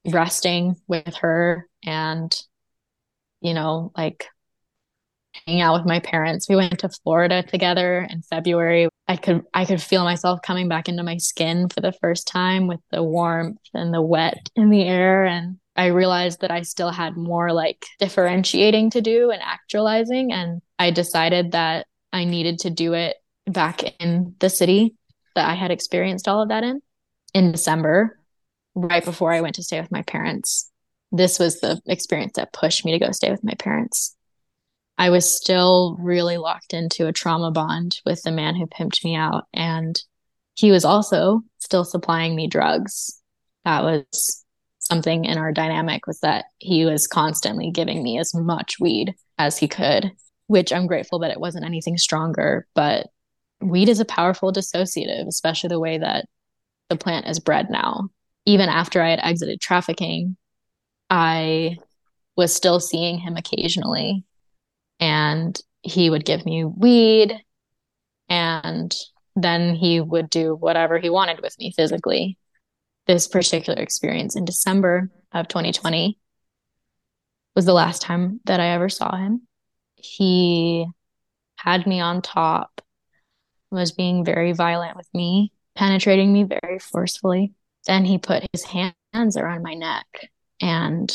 [0.06, 2.34] resting with her and,
[3.42, 4.28] you know, like
[5.46, 6.48] hanging out with my parents.
[6.50, 8.90] We went to Florida together in February.
[9.08, 12.68] I could I could feel myself coming back into my skin for the first time
[12.68, 16.92] with the warmth and the wet in the air and I realized that I still
[16.92, 22.70] had more like differentiating to do and actualizing and I decided that I needed to
[22.70, 23.16] do it
[23.48, 24.96] back in the city
[25.36, 26.82] that I had experienced all of that in
[27.34, 28.20] in December
[28.76, 30.70] right before I went to stay with my parents.
[31.12, 34.16] This was the experience that pushed me to go stay with my parents.
[35.02, 39.16] I was still really locked into a trauma bond with the man who pimped me
[39.16, 39.46] out.
[39.52, 40.00] And
[40.54, 43.20] he was also still supplying me drugs.
[43.66, 44.46] That was
[44.78, 49.58] something in our dynamic was that he was constantly giving me as much weed as
[49.58, 50.12] he could,
[50.46, 52.68] which I'm grateful that it wasn't anything stronger.
[52.76, 53.08] But
[53.60, 56.26] weed is a powerful dissociative, especially the way that
[56.90, 58.10] the plant is bred now.
[58.46, 60.38] Even after I had exited trafficking,
[61.10, 61.78] I
[62.38, 64.26] was still seeing him occasionally
[65.02, 67.36] and he would give me weed
[68.30, 68.96] and
[69.36, 72.38] then he would do whatever he wanted with me physically.
[73.08, 76.18] This particular experience in December of 2020
[77.56, 79.48] was the last time that I ever saw him.
[79.96, 80.86] He
[81.56, 82.82] had me on top,
[83.72, 87.54] was being very violent with me, penetrating me very forcefully.
[87.88, 90.06] Then he put his hands around my neck
[90.62, 91.12] and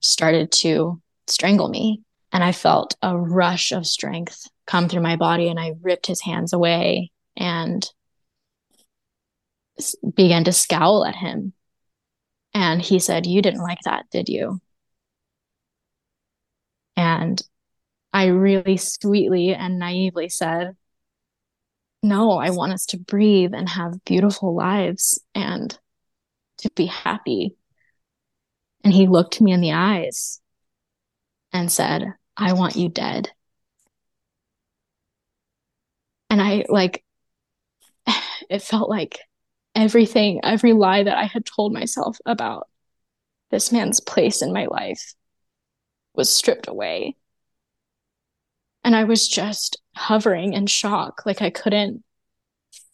[0.00, 2.02] started to strangle me.
[2.32, 6.22] And I felt a rush of strength come through my body, and I ripped his
[6.22, 7.86] hands away and
[10.14, 11.52] began to scowl at him.
[12.54, 14.60] And he said, You didn't like that, did you?
[16.96, 17.42] And
[18.12, 20.76] I really sweetly and naively said,
[22.02, 25.76] No, I want us to breathe and have beautiful lives and
[26.58, 27.56] to be happy.
[28.84, 30.40] And he looked me in the eyes
[31.52, 33.30] and said, I want you dead.
[36.30, 37.04] And I like,
[38.50, 39.20] it felt like
[39.74, 42.68] everything, every lie that I had told myself about
[43.50, 45.14] this man's place in my life
[46.14, 47.16] was stripped away.
[48.84, 51.22] And I was just hovering in shock.
[51.24, 52.02] Like I couldn't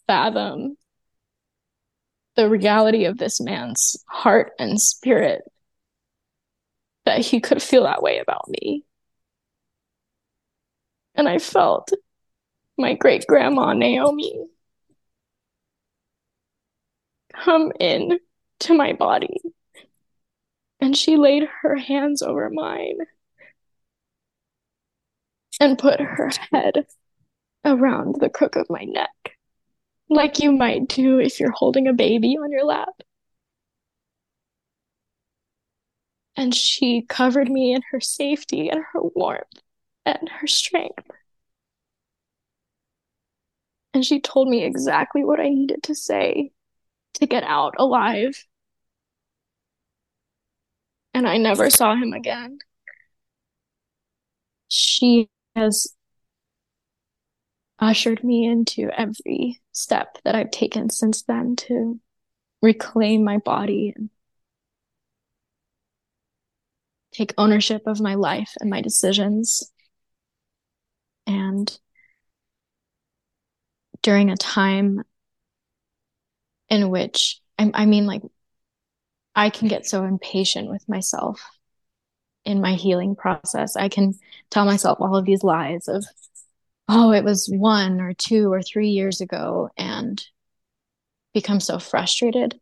[0.05, 0.75] fathom
[2.35, 5.43] the reality of this man's heart and spirit
[7.05, 8.83] that he could feel that way about me.
[11.19, 11.91] And I felt
[12.77, 14.41] my great grandma Naomi
[17.33, 18.19] come in
[18.61, 19.35] to my body.
[20.79, 22.99] And she laid her hands over mine
[25.59, 26.87] and put her head
[27.65, 29.35] around the crook of my neck,
[30.09, 32.95] like you might do if you're holding a baby on your lap.
[36.37, 39.61] And she covered me in her safety and her warmth
[40.19, 41.09] and her strength.
[43.93, 46.51] And she told me exactly what I needed to say
[47.15, 48.45] to get out alive.
[51.13, 52.59] And I never saw him again.
[54.67, 55.95] She has
[57.79, 61.99] ushered me into every step that I've taken since then to
[62.61, 64.09] reclaim my body and
[67.11, 69.71] take ownership of my life and my decisions
[71.29, 71.79] and
[74.01, 75.03] during a time
[76.67, 78.23] in which I, I mean like
[79.35, 81.41] i can get so impatient with myself
[82.45, 83.75] in my healing process.
[83.75, 84.13] I can
[84.49, 86.03] tell myself all of these lies of
[86.87, 90.19] oh it was one or two or three years ago and
[91.33, 92.59] become so frustrated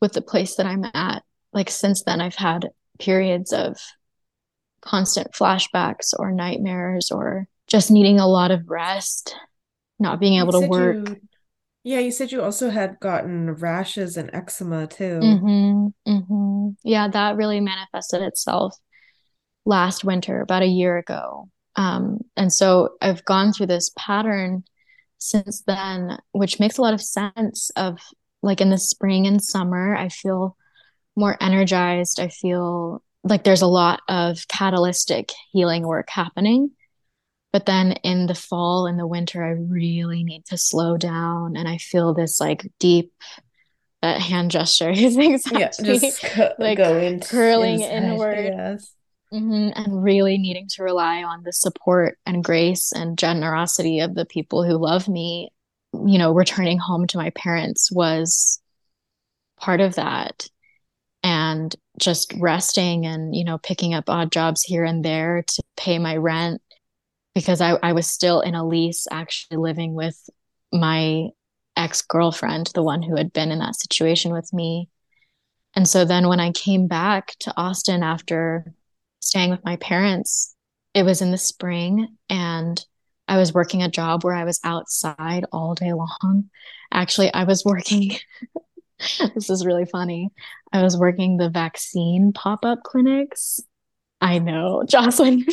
[0.00, 1.24] with the place that i'm at.
[1.52, 2.70] Like since then i've had
[3.00, 3.78] periods of
[4.80, 9.34] constant flashbacks or nightmares or just needing a lot of rest,
[9.98, 11.08] not being able to work.
[11.08, 11.20] You,
[11.82, 15.18] yeah, you said you also had gotten rashes and eczema too.
[15.20, 16.68] Mm-hmm, mm-hmm.
[16.84, 18.76] Yeah, that really manifested itself
[19.66, 21.48] last winter, about a year ago.
[21.74, 24.62] Um, and so I've gone through this pattern
[25.18, 27.70] since then, which makes a lot of sense.
[27.74, 27.98] Of
[28.40, 30.56] like in the spring and summer, I feel
[31.16, 32.20] more energized.
[32.20, 36.70] I feel like there's a lot of catalytic healing work happening
[37.54, 41.56] But then in the fall and the winter, I really need to slow down.
[41.56, 43.12] And I feel this like deep,
[44.02, 48.38] that hand gesture is exactly yeah, just co- like go into curling inside, inward.
[48.38, 48.92] Yes.
[49.32, 54.26] Mhm, and really needing to rely on the support and grace and generosity of the
[54.26, 55.52] people who love me.
[55.92, 58.60] You know, returning home to my parents was
[59.60, 60.48] part of that.
[61.22, 66.00] And just resting and, you know, picking up odd jobs here and there to pay
[66.00, 66.60] my rent
[67.34, 70.18] because I, I was still in a lease actually living with
[70.72, 71.28] my
[71.76, 74.88] ex girlfriend, the one who had been in that situation with me.
[75.74, 78.72] And so then when I came back to Austin after
[79.20, 80.54] staying with my parents,
[80.94, 82.84] it was in the spring and
[83.26, 86.50] I was working a job where I was outside all day long.
[86.92, 88.12] Actually, I was working,
[89.34, 90.30] this is really funny.
[90.72, 93.60] I was working the vaccine pop up clinics.
[94.20, 95.44] I know, Jocelyn.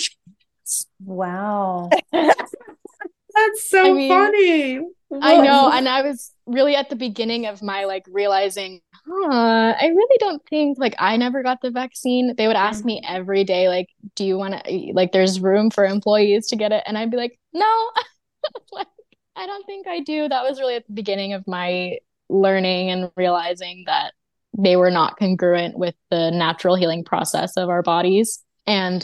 [1.03, 1.89] Wow.
[2.11, 4.79] That's so I mean, funny.
[5.21, 5.71] I know.
[5.71, 10.41] And I was really at the beginning of my like realizing, huh, I really don't
[10.49, 12.35] think like I never got the vaccine.
[12.35, 13.15] They would ask me mm-hmm.
[13.15, 16.83] every day, like, do you want to, like, there's room for employees to get it?
[16.85, 17.91] And I'd be like, no,
[18.71, 18.87] like,
[19.35, 20.27] I don't think I do.
[20.27, 21.97] That was really at the beginning of my
[22.29, 24.13] learning and realizing that
[24.57, 28.43] they were not congruent with the natural healing process of our bodies.
[28.67, 29.03] And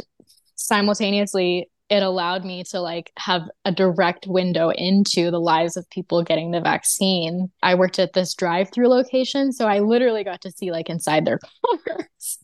[0.67, 6.21] simultaneously, it allowed me to like have a direct window into the lives of people
[6.23, 7.49] getting the vaccine.
[7.63, 11.39] I worked at this drive-through location, so I literally got to see like inside their
[11.39, 12.39] cars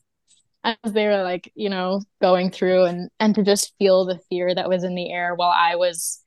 [0.63, 4.55] as they were like, you know, going through and and to just feel the fear
[4.55, 6.21] that was in the air while I was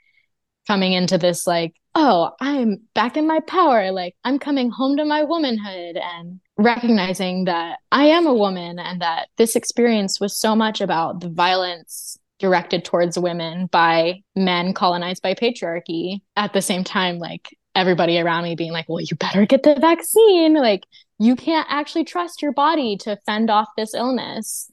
[0.67, 5.07] coming into this like, oh, I'm back in my power, like I'm coming home to
[5.07, 10.57] my womanhood and recognizing that I am a woman and that this experience was so
[10.57, 16.21] much about the violence directed towards women by men colonized by patriarchy.
[16.37, 19.75] At the same time like everybody around me being like well you better get the
[19.75, 20.55] vaccine.
[20.55, 20.85] Like
[21.19, 24.71] you can't actually trust your body to fend off this illness.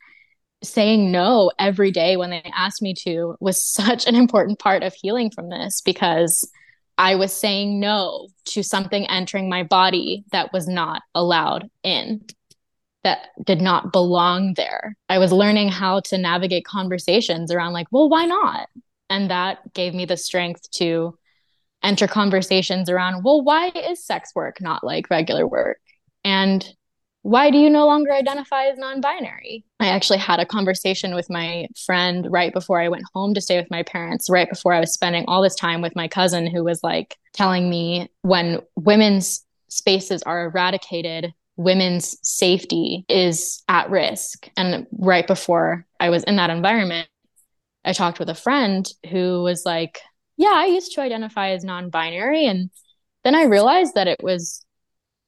[0.62, 4.94] Saying no every day when they asked me to was such an important part of
[4.94, 6.50] healing from this because
[6.98, 12.26] I was saying no to something entering my body that was not allowed in
[13.04, 14.96] that did not belong there.
[15.10, 18.70] I was learning how to navigate conversations around, like, well, why not?
[19.10, 21.18] And that gave me the strength to
[21.84, 25.80] enter conversations around, well, why is sex work not like regular work?
[26.24, 26.66] And
[27.24, 29.66] why do you no longer identify as non binary?
[29.80, 33.58] I actually had a conversation with my friend right before I went home to stay
[33.58, 36.66] with my parents, right before I was spending all this time with my cousin, who
[36.66, 44.50] was like telling me when women's spaces are eradicated, women's safety is at risk.
[44.58, 47.08] And right before I was in that environment,
[47.86, 50.02] I talked with a friend who was like,
[50.36, 52.46] Yeah, I used to identify as non binary.
[52.48, 52.70] And
[53.24, 54.63] then I realized that it was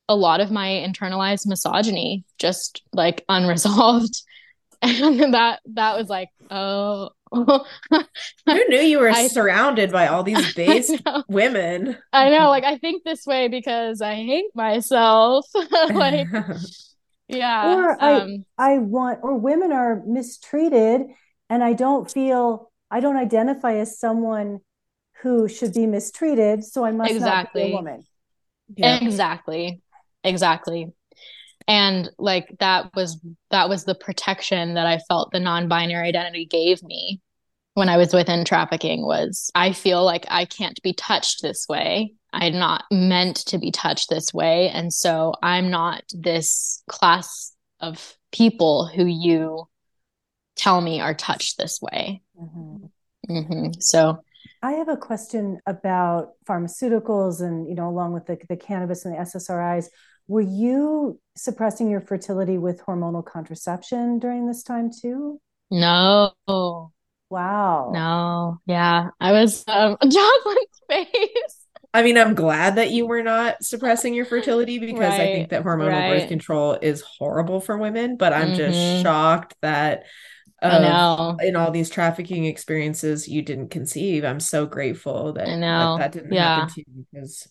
[0.08, 4.22] a lot of my internalized misogyny just like unresolved.
[4.82, 7.64] And that that was like, oh Who
[8.46, 11.98] knew you were I- surrounded by all these base I women?
[12.14, 15.48] I know, like I think this way because I hate myself.
[15.92, 16.28] like,
[17.28, 17.74] yeah.
[17.76, 21.02] Or I- um, I want, or women are mistreated,
[21.50, 24.60] and I don't feel, I don't identify as someone
[25.22, 28.04] who should be mistreated, so I must not be a woman.
[28.76, 29.00] yeah.
[29.02, 29.82] Exactly.
[30.26, 30.92] Exactly.
[31.68, 33.20] And like that was
[33.50, 37.22] that was the protection that I felt the non-binary identity gave me
[37.74, 42.14] when I was within trafficking was I feel like I can't be touched this way.
[42.34, 44.70] I'm not meant to be touched this way.
[44.70, 49.68] And so I'm not this class of people who you
[50.56, 52.22] tell me are touched this way.
[52.40, 52.90] Mhm.
[53.28, 54.20] hmm So
[54.62, 59.14] I have a question about pharmaceuticals and, you know, along with the, the cannabis and
[59.14, 59.90] the SSRIs.
[60.28, 65.40] Were you suppressing your fertility with hormonal contraception during this time too?
[65.72, 66.32] no,
[67.30, 67.92] Wow.
[67.94, 69.10] no, yeah.
[69.20, 71.66] I was um Jocelyn's face.
[71.94, 75.64] I mean, I'm glad that you were not suppressing your fertility because I think that
[75.64, 79.02] hormonal birth control is horrible for women, but I'm just Mhm.
[79.02, 80.04] shocked that
[80.62, 81.38] I of- know.
[81.46, 84.24] in all these trafficking experiences you didn't conceive.
[84.24, 85.98] I'm so grateful that I that, know.
[85.98, 86.56] that didn't Yeah.
[86.62, 87.48] happen to you because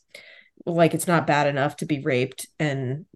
[0.67, 3.07] like it's not bad enough to be raped and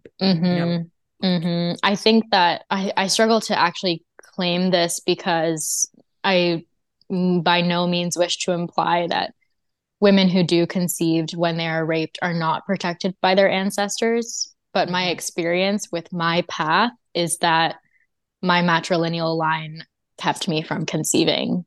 [0.47, 0.77] you know hmm
[1.23, 5.91] hmm I think that I, I struggle to actually claim this because
[6.23, 6.65] I
[7.11, 9.35] mm, by no means wish to imply that
[10.01, 14.55] women who do conceived when they are raped are not protected by their ancestors.
[14.75, 15.13] But my Mhm.
[15.13, 17.77] experience with my path is that
[18.43, 19.85] my matrilineal line
[20.19, 21.65] kept me from conceiving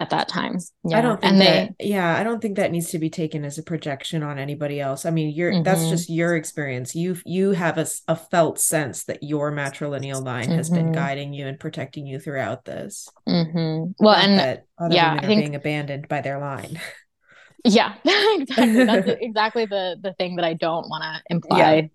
[0.00, 0.56] at that time.
[0.84, 0.98] Yeah.
[0.98, 3.44] I don't think and that they, yeah, I don't think that needs to be taken
[3.44, 5.04] as a projection on anybody else.
[5.06, 5.90] I mean, you're that's Mhm.
[5.90, 6.94] just your experience.
[6.94, 10.94] You you have a, a felt sense that your matrilineal line has been Mhm.
[10.94, 13.08] guiding you and protecting you throughout this.
[13.28, 13.94] Mhm.
[13.98, 16.80] well, Not and that other yeah, women I are think- being abandoned by their line.
[17.64, 18.84] yeah, exactly.
[18.84, 21.90] That's exactly the the thing that I don't want to imply.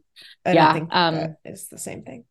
[0.45, 2.23] I Yeah, don't think um, is the same thing.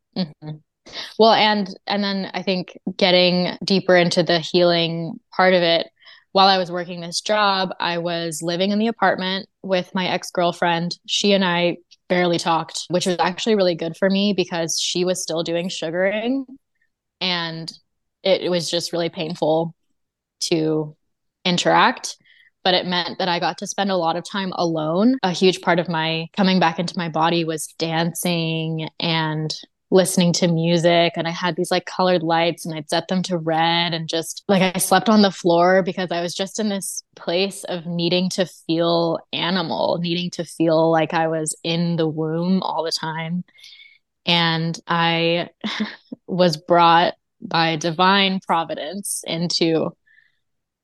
[1.17, 5.87] Well, and and then I think getting deeper into the healing part of it,
[6.31, 10.97] while I was working this job, I was living in the apartment with my ex-girlfriend.
[11.07, 11.77] She and I
[12.09, 16.45] barely talked, which was actually really good for me because she was still doing sugaring
[17.21, 17.71] and
[18.23, 19.73] it, it was just really painful
[20.41, 20.95] to
[21.45, 22.17] interact.
[22.63, 25.17] But it meant that I got to spend a lot of time alone.
[25.23, 29.53] A huge part of my coming back into my body was dancing and
[29.95, 33.37] listening to music and I had these like colored lights and I'd set them to
[33.37, 37.01] red and just like I slept on the floor because I was just in this
[37.15, 42.61] place of needing to feel animal, needing to feel like I was in the womb
[42.61, 43.45] all the time.
[44.25, 45.49] And I
[46.27, 49.95] was brought by divine providence into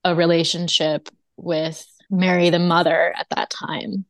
[0.06, 4.06] a relationship with Mary the mother at that time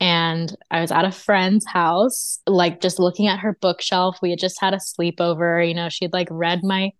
[0.00, 4.18] and I was at a friend's house, like just looking at her bookshelf.
[4.22, 6.92] We had just had a sleepover, you know, she'd like read my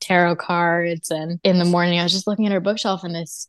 [0.00, 1.10] tarot cards.
[1.10, 3.48] And in the morning, I was just looking at her bookshelf, and this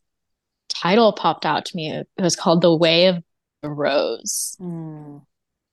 [0.68, 1.92] title popped out to me.
[1.92, 3.24] It was called The Way of
[3.62, 5.22] the Rose Mm.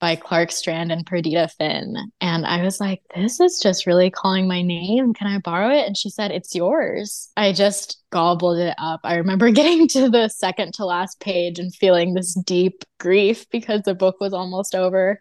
[0.00, 1.96] By Clark Strand and Perdita Finn.
[2.20, 5.14] And I was like, this is just really calling my name.
[5.14, 5.86] Can I borrow it?
[5.86, 7.30] And she said, it's yours.
[7.36, 9.00] I just gobbled it up.
[9.04, 13.82] I remember getting to the second to last page and feeling this deep grief because
[13.82, 15.20] the book was almost over.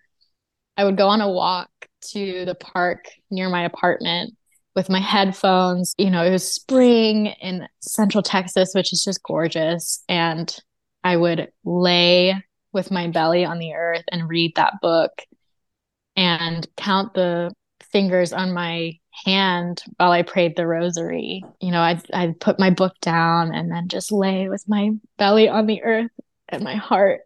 [0.77, 1.69] I would go on a walk
[2.11, 4.35] to the park near my apartment
[4.75, 5.93] with my headphones.
[5.97, 10.03] You know, it was spring in central Texas, which is just gorgeous.
[10.09, 10.53] And
[11.03, 12.35] I would lay
[12.75, 15.23] with my belly on the earth and read that book
[16.15, 17.51] and count the
[17.91, 21.43] fingers on my hand while I prayed the rosary.
[21.61, 25.47] You know, I'd, I'd put my book down and then just lay with my belly
[25.49, 26.11] on the earth
[26.49, 27.21] and my heart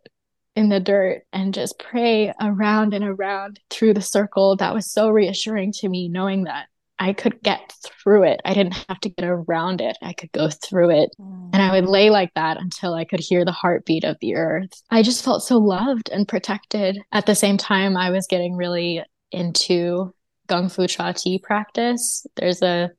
[0.56, 4.56] in the dirt and just pray around and around through the circle.
[4.56, 6.68] That was so reassuring to me, knowing that
[7.00, 7.72] I could get
[8.04, 8.42] through it.
[8.44, 11.12] I didn't have to get around it, I could go through it.
[11.20, 11.52] Mm.
[11.54, 14.84] And I would lay like that until I could hear the heartbeat of the earth.
[14.92, 17.00] I just felt so loved and protected.
[17.12, 20.14] At the same time, I was getting really into
[20.48, 22.26] Gung Fu Cha tea practice.
[22.36, 22.92] There's a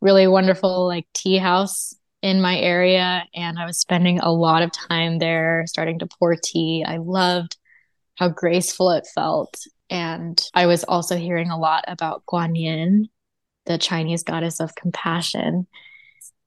[0.00, 4.70] really wonderful like tea house in my area, and I was spending a lot of
[4.70, 6.84] time there starting to pour tea.
[6.86, 7.56] I loved
[8.16, 9.56] how graceful it felt.
[9.90, 13.08] And I was also hearing a lot about Guan Yin,
[13.66, 15.66] the Chinese goddess of compassion.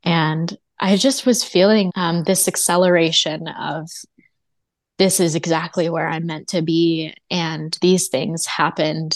[0.03, 3.89] And I just was feeling um, this acceleration of
[4.97, 7.13] this is exactly where I'm meant to be.
[7.29, 9.15] And these things happened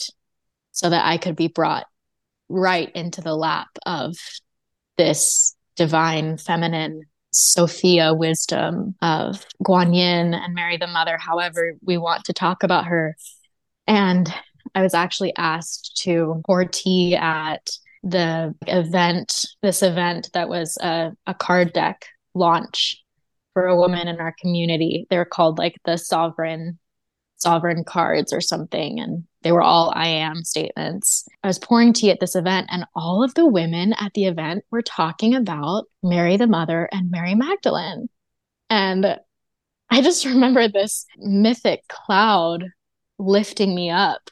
[0.72, 1.86] so that I could be brought
[2.50, 4.16] right into the lap of
[4.98, 12.26] this divine feminine Sophia wisdom of Guan Yin and Mary the Mother, however we want
[12.26, 13.16] to talk about her.
[13.88, 14.34] And
[14.74, 17.70] I was actually asked to pour tea at
[18.04, 23.04] the event, this event that was a, a card deck launch
[23.54, 25.06] for a woman in our community.
[25.10, 26.80] They're called like the sovereign
[27.40, 31.26] sovereign cards or something and they were all I am statements.
[31.42, 34.66] I was pouring tea at this event and all of the women at the event
[34.72, 38.10] were talking about Mary the Mother and Mary Magdalene.
[38.70, 39.18] And
[39.90, 42.66] I just remember this mythic cloud
[43.18, 44.30] lifting me up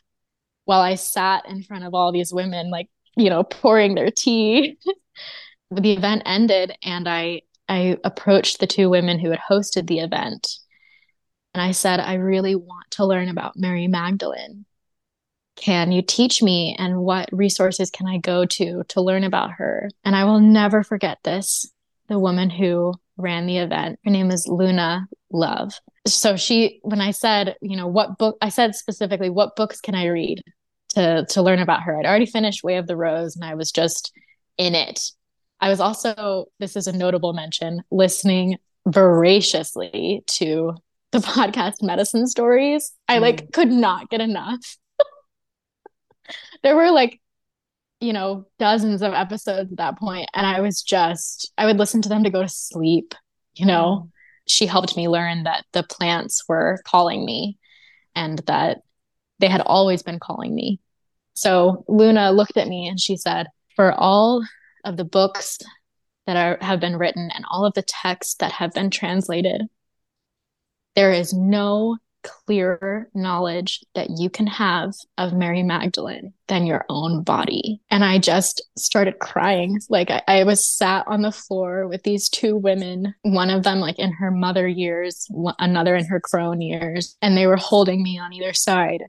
[0.65, 4.77] while I sat in front of all these women like, you know, pouring their tea.
[5.71, 10.47] the event ended and I I approached the two women who had hosted the event
[11.57, 14.65] and I said, I really want to learn about Mary Magdalene.
[15.55, 16.75] Can you teach me?
[16.77, 19.89] And what resources can I go to to learn about her?
[20.05, 21.65] And I will never forget this.
[22.09, 25.73] The woman who ran the event, her name is Luna Love.
[26.05, 29.95] So she, when I said, you know, what book, I said specifically, what books can
[29.95, 30.43] I read
[30.97, 31.97] to to learn about her?
[31.97, 34.11] I'd already finished Way of the Rose, and I was just
[34.57, 35.11] in it.
[35.59, 40.75] I was also, this is a notable mention, listening voraciously to
[41.11, 42.93] the podcast medicine stories.
[43.07, 43.23] I hmm.
[43.23, 44.59] like could not get enough.
[46.63, 47.21] There were like
[48.01, 52.01] you know dozens of episodes at that point and i was just i would listen
[52.01, 53.15] to them to go to sleep
[53.57, 53.95] you know?
[53.95, 54.07] Hmm.
[54.47, 57.57] She helped me learn that the plants were calling me
[58.15, 58.79] and that
[59.39, 60.79] they had always been calling me
[61.37, 64.43] so luna looked at me and she said for all
[64.83, 65.59] of the books
[66.25, 69.61] that are, have been written and all of the texts that have been translated,
[70.95, 77.21] there is no clearer knowledge that you can have of Mary Magdalene than your own
[77.21, 77.81] body.
[77.91, 79.79] And I just started crying.
[79.89, 83.79] Like I, I, was sat on the floor with these two women, one of them
[83.79, 85.27] like in her mother years,
[85.59, 89.03] another in her crone years, and they were holding me on either side.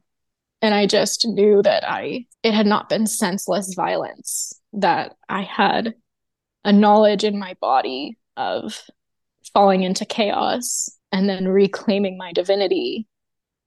[0.60, 5.94] And I just knew that I, it had not been senseless violence, that I had
[6.64, 8.82] a knowledge in my body of
[9.54, 13.06] falling into chaos and then reclaiming my divinity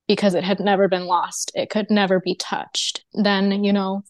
[0.07, 1.51] because it had never been lost.
[1.55, 3.03] It could never be touched.
[3.13, 4.03] Then, you know,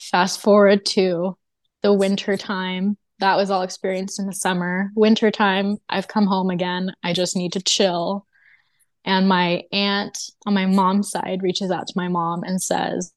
[0.00, 1.36] fast forward to
[1.82, 2.96] the winter time.
[3.18, 4.90] That was all experienced in the summer.
[4.96, 6.92] Winter time, I've come home again.
[7.04, 8.26] I just need to chill.
[9.04, 13.12] And my aunt on my mom's side reaches out to my mom and says,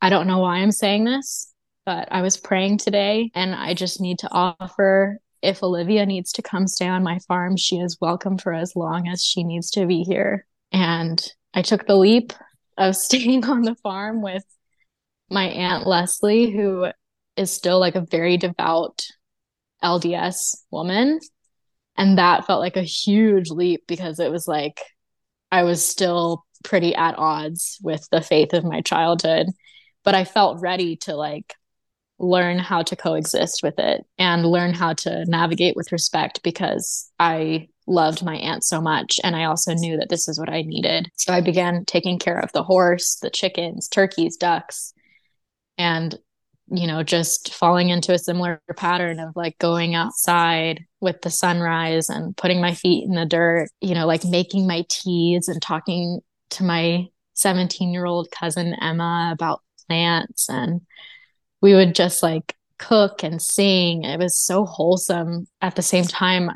[0.00, 1.52] I don't know why I'm saying this,
[1.84, 6.42] but I was praying today and I just need to offer if Olivia needs to
[6.42, 9.86] come stay on my farm, she is welcome for as long as she needs to
[9.86, 10.46] be here.
[10.72, 11.24] And
[11.54, 12.32] I took the leap
[12.76, 14.44] of staying on the farm with
[15.30, 16.86] my Aunt Leslie, who
[17.36, 19.06] is still like a very devout
[19.82, 21.20] LDS woman.
[21.96, 24.80] And that felt like a huge leap because it was like
[25.50, 29.48] I was still pretty at odds with the faith of my childhood,
[30.04, 31.54] but I felt ready to like
[32.18, 37.68] learn how to coexist with it and learn how to navigate with respect because I
[37.86, 41.10] loved my aunt so much and I also knew that this is what I needed.
[41.16, 44.92] So I began taking care of the horse, the chickens, turkeys, ducks
[45.78, 46.18] and
[46.66, 52.08] you know just falling into a similar pattern of like going outside with the sunrise
[52.08, 56.20] and putting my feet in the dirt, you know, like making my teas and talking
[56.50, 60.80] to my 17 year old cousin Emma about plants and
[61.60, 64.04] we would just like cook and sing.
[64.04, 65.46] It was so wholesome.
[65.60, 66.50] At the same time,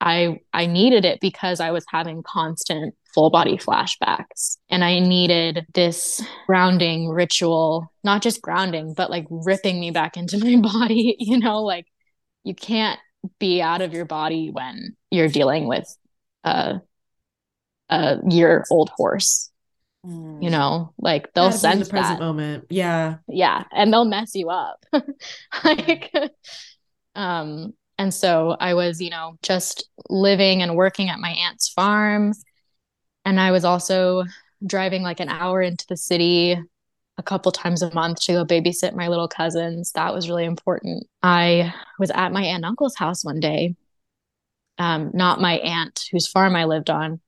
[0.00, 5.66] I I needed it because I was having constant full body flashbacks and I needed
[5.72, 11.38] this grounding ritual, not just grounding, but like ripping me back into my body, you
[11.38, 11.86] know, like
[12.42, 12.98] you can't
[13.38, 15.86] be out of your body when you're dealing with
[16.44, 16.80] a
[17.90, 19.50] a year old horse
[20.06, 20.42] Mm.
[20.42, 22.24] You know, like they'll sense the present that.
[22.24, 22.66] moment.
[22.68, 23.16] Yeah.
[23.28, 23.64] Yeah.
[23.72, 24.84] And they'll mess you up.
[25.64, 26.12] like
[27.14, 32.32] um and so I was, you know, just living and working at my aunt's farm.
[33.24, 34.24] And I was also
[34.66, 36.58] driving like an hour into the city
[37.16, 39.92] a couple times a month to go babysit my little cousins.
[39.92, 41.06] That was really important.
[41.22, 43.76] I was at my aunt and uncle's house one day.
[44.78, 47.20] Um, not my aunt whose farm I lived on,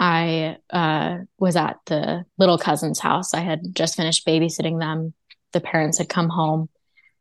[0.00, 3.34] I uh, was at the little cousin's house.
[3.34, 5.14] I had just finished babysitting them.
[5.52, 6.68] The parents had come home.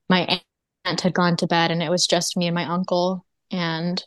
[0.09, 0.41] My
[0.85, 3.25] aunt had gone to bed, and it was just me and my uncle.
[3.51, 4.03] And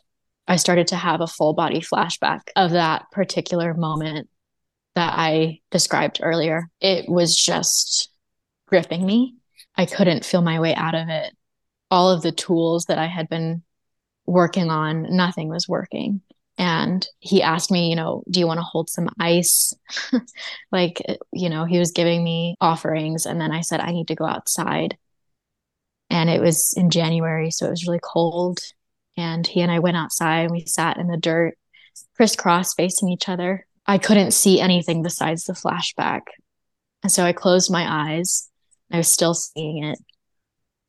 [0.47, 4.29] I started to have a full body flashback of that particular moment
[4.95, 6.69] that I described earlier.
[6.79, 8.09] It was just
[8.67, 9.35] gripping me.
[9.75, 11.33] I couldn't feel my way out of it.
[11.89, 13.63] All of the tools that I had been
[14.25, 16.21] working on, nothing was working
[16.57, 19.73] and he asked me you know do you want to hold some ice
[20.71, 21.01] like
[21.33, 24.25] you know he was giving me offerings and then i said i need to go
[24.25, 24.97] outside
[26.09, 28.59] and it was in january so it was really cold
[29.17, 31.57] and he and i went outside and we sat in the dirt
[32.15, 36.21] crisscross facing each other i couldn't see anything besides the flashback
[37.03, 38.49] and so i closed my eyes
[38.91, 39.99] i was still seeing it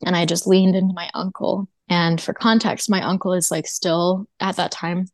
[0.05, 4.27] and i just leaned into my uncle and for context my uncle is like still
[4.39, 5.05] at that time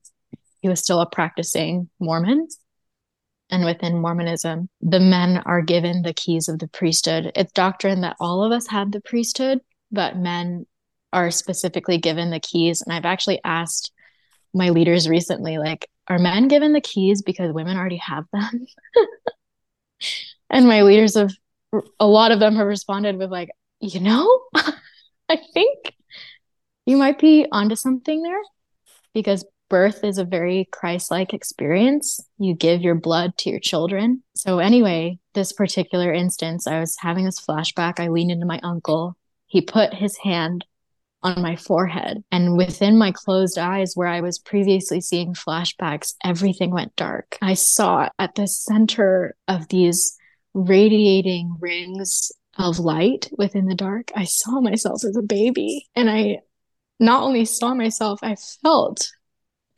[0.61, 2.47] he was still a practicing Mormon.
[3.51, 7.31] And within Mormonism, the men are given the keys of the priesthood.
[7.35, 9.59] It's doctrine that all of us have the priesthood,
[9.91, 10.67] but men
[11.11, 12.83] are specifically given the keys.
[12.83, 13.91] And I've actually asked
[14.53, 18.65] my leaders recently, like, are men given the keys because women already have them?
[20.49, 21.31] and my leaders have,
[21.99, 23.49] a lot of them have responded with, like,
[23.79, 24.41] you know,
[25.29, 25.93] I think
[26.85, 28.41] you might be onto something there
[29.13, 32.19] because birth is a very Christ like experience.
[32.39, 34.23] You give your blood to your children.
[34.35, 37.99] So, anyway, this particular instance, I was having this flashback.
[37.99, 39.15] I leaned into my uncle.
[39.45, 40.65] He put his hand
[41.21, 42.23] on my forehead.
[42.31, 47.37] And within my closed eyes, where I was previously seeing flashbacks, everything went dark.
[47.41, 50.17] I saw at the center of these
[50.53, 55.87] radiating rings of light within the dark, I saw myself as a baby.
[55.95, 56.39] And I
[56.99, 59.09] not only saw myself, I felt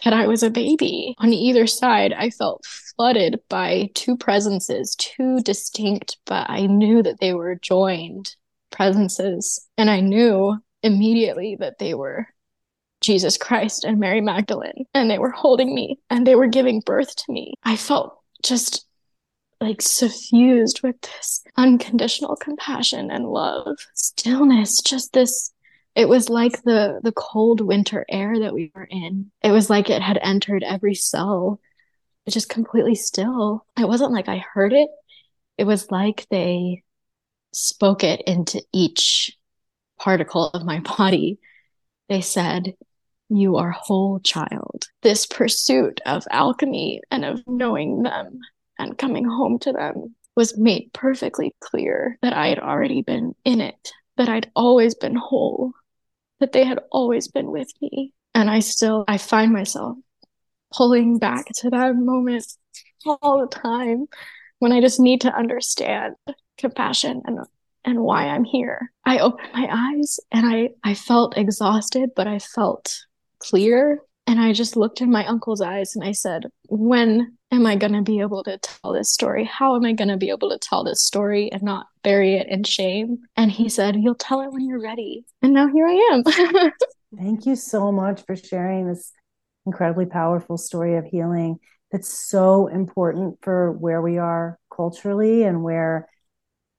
[0.04, 1.14] that I was a baby.
[1.20, 7.20] On either side, I felt flooded by two presences, two distinct, but I knew that
[7.20, 8.36] they were joined
[8.72, 9.68] presences.
[9.78, 12.28] And I knew immediately that they were
[13.02, 17.16] Jesus Christ and Mary Magdalene, and they were holding me and they were giving birth
[17.16, 17.56] to me.
[17.64, 18.86] I felt just
[19.60, 25.52] like suffused with this unconditional compassion and love, stillness, just this.
[25.96, 29.32] It was like the the cold winter air that we were in.
[29.44, 31.60] It was like it had entered every cell.
[32.26, 33.66] It just completely still.
[33.78, 34.90] It wasn't like I heard it.
[35.58, 36.84] It was like they
[37.52, 39.38] spoke it into each
[40.02, 41.40] particle of my body.
[42.10, 42.74] They said,
[43.30, 44.86] You are whole, child.
[45.02, 48.40] This pursuit of alchemy and of knowing them
[48.80, 53.62] and coming home to them was made perfectly clear that I had already been in
[53.62, 55.74] it, that I'd always been whole,
[56.40, 58.14] that they had always been with me.
[58.34, 59.98] And I still, I find myself
[60.74, 62.46] pulling back to that moment
[63.06, 64.08] all the time
[64.60, 66.16] when I just need to understand
[66.58, 67.40] compassion and
[67.86, 68.92] and why I'm here.
[69.06, 73.06] I opened my eyes and I I felt exhausted, but I felt
[73.40, 74.02] clear.
[74.28, 77.94] And I just looked in my uncle's eyes and I said, When am I going
[77.94, 79.44] to be able to tell this story?
[79.44, 82.48] How am I going to be able to tell this story and not bury it
[82.48, 83.20] in shame?
[83.36, 85.26] And he said, You'll tell it when you're ready.
[85.42, 86.24] And now here I am.
[87.18, 89.12] Thank you so much for sharing this
[89.66, 91.58] incredibly powerful story of healing
[91.92, 96.08] that's so important for where we are culturally and where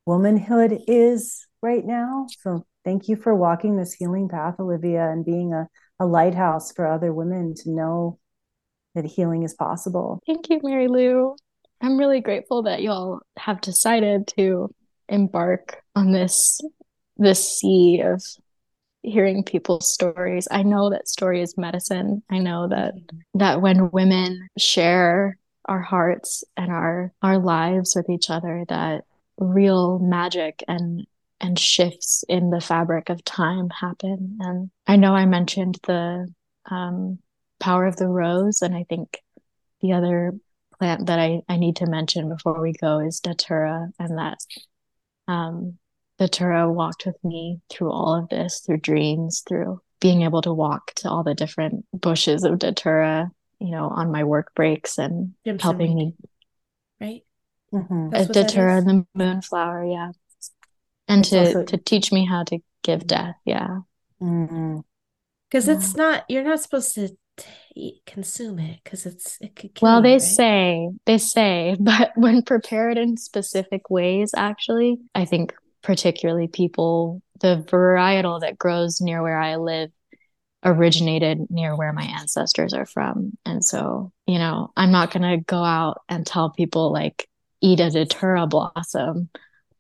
[0.07, 2.27] womanhood is right now.
[2.41, 5.69] So thank you for walking this healing path, Olivia, and being a,
[6.01, 8.19] a lighthouse for other women to know
[8.95, 10.21] that healing is possible.
[10.27, 11.37] Thank you, Mary Lou.
[11.81, 14.73] I'm really grateful that y'all have decided to
[15.09, 16.61] embark on this
[17.17, 18.23] this sea of
[19.03, 20.49] hearing people's stories.
[20.51, 22.23] I know that story is medicine.
[22.31, 22.95] I know that
[23.35, 29.05] that when women share our hearts and our our lives with each other that
[29.43, 31.07] real magic and
[31.41, 34.39] and shifts in the fabric of time happen.
[34.41, 36.33] And I know I mentioned the
[36.71, 37.19] um,
[37.59, 39.19] power of the rose, and I think
[39.81, 40.33] the other
[40.79, 44.39] plant that I, I need to mention before we go is Datura, and that
[45.27, 45.79] um,
[46.19, 50.93] Datura walked with me through all of this, through dreams, through being able to walk
[50.97, 55.95] to all the different bushes of Datura, you know, on my work breaks and helping
[55.95, 56.15] me.
[57.01, 57.23] Right?
[57.73, 58.11] Mm-hmm.
[58.11, 60.13] That's Datura, the moonflower, yeah.
[61.09, 61.65] And to also...
[61.65, 63.79] to teach me how to give death, yeah.
[64.19, 64.81] Because mm-hmm.
[65.53, 65.75] yeah.
[65.75, 70.03] it's not you're not supposed to t- consume it because it's it could well you,
[70.03, 70.23] they right?
[70.23, 77.65] say they say but when prepared in specific ways actually i think particularly people the
[77.69, 79.91] varietal that grows near where i live
[80.65, 85.45] originated near where my ancestors are from and so you know i'm not going to
[85.45, 87.29] go out and tell people like
[87.63, 89.31] eat a datura blossom.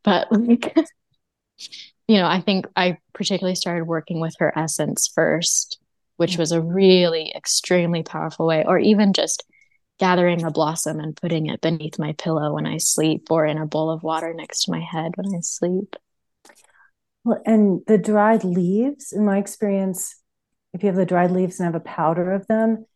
[0.03, 0.75] But like
[2.09, 5.79] you know i think i particularly started working with her essence first
[6.23, 8.65] which was a really extremely powerful way.
[8.65, 9.45] Or even just
[9.99, 13.67] gathering a blossom and putting it beneath my pillow when i sleep or in a
[13.67, 15.97] bowl of water next to my head when i sleep.
[17.25, 20.17] Well and the dried leaves in my experience
[20.73, 22.87] if you have the dried leaves and have a powder of them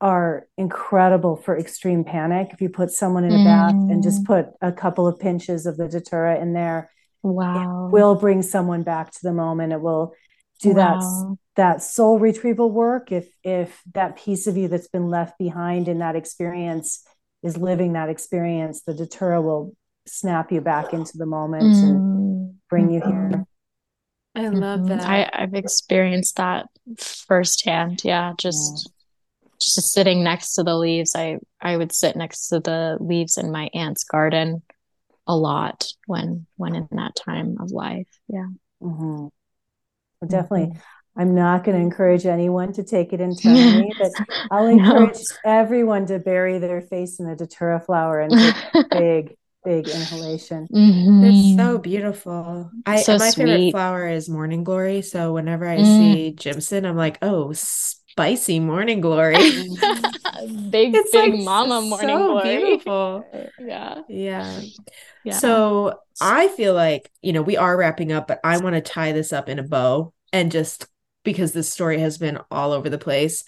[0.00, 2.50] are incredible for extreme panic.
[2.52, 3.44] If you put someone in a mm.
[3.44, 4.26] bath and just mm.
[4.26, 6.90] put a couple of pinches of the datura in there,
[7.22, 9.72] wow, it will bring someone back to the moment.
[9.72, 10.12] It will
[10.60, 10.98] do wow.
[10.98, 13.10] that that soul retrieval work.
[13.10, 17.02] If if that piece of you that's been left behind in that experience
[17.42, 19.74] is living that experience, the datura will
[20.06, 21.82] snap you back into the moment mm.
[21.82, 23.46] and bring you here.
[24.34, 24.88] I love mm-hmm.
[24.88, 25.06] that.
[25.06, 26.66] I, I've experienced that
[26.98, 28.04] firsthand.
[28.04, 28.90] Yeah, just
[29.60, 33.52] just sitting next to the leaves i i would sit next to the leaves in
[33.52, 34.62] my aunt's garden
[35.26, 38.46] a lot when when in that time of life yeah
[38.82, 39.26] mm-hmm.
[40.20, 41.20] well, definitely mm-hmm.
[41.20, 44.12] i'm not going to encourage anyone to take it internally but
[44.50, 45.50] i'll encourage no.
[45.50, 51.24] everyone to bury their face in the datura flower and take big big inhalation mm-hmm.
[51.24, 53.46] it's so beautiful i so my sweet.
[53.46, 55.84] favorite flower is morning glory so whenever i mm.
[55.84, 57.52] see jimson i'm like oh
[58.16, 59.34] spicy morning glory.
[60.70, 62.56] big, it's big like mama morning so glory.
[62.56, 63.26] Beautiful.
[63.60, 64.02] yeah.
[64.08, 64.60] Yeah.
[65.22, 65.34] Yeah.
[65.34, 69.12] So I feel like, you know, we are wrapping up, but I want to tie
[69.12, 70.86] this up in a bow and just
[71.24, 73.44] because this story has been all over the place.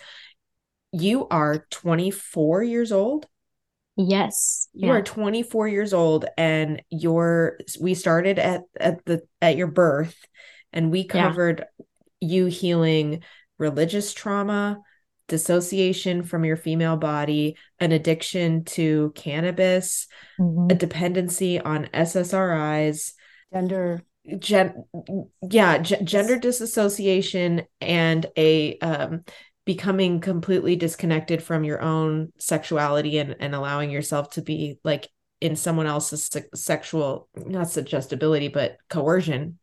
[0.92, 3.26] You are 24 years old.
[3.96, 4.68] Yes.
[4.74, 4.94] You yeah.
[4.94, 10.14] are 24 years old and you're we started at at the at your birth
[10.74, 11.64] and we covered
[12.20, 12.28] yeah.
[12.28, 13.22] you healing
[13.58, 14.78] religious trauma,
[15.28, 20.06] dissociation from your female body, an addiction to cannabis,
[20.40, 20.70] mm-hmm.
[20.70, 23.12] a dependency on SSRIs,
[23.52, 24.02] gender
[24.38, 24.84] gen
[25.50, 29.24] yeah g- gender disassociation and a um
[29.64, 35.08] becoming completely disconnected from your own sexuality and and allowing yourself to be like
[35.40, 39.58] in someone else's se- sexual not suggestibility but coercion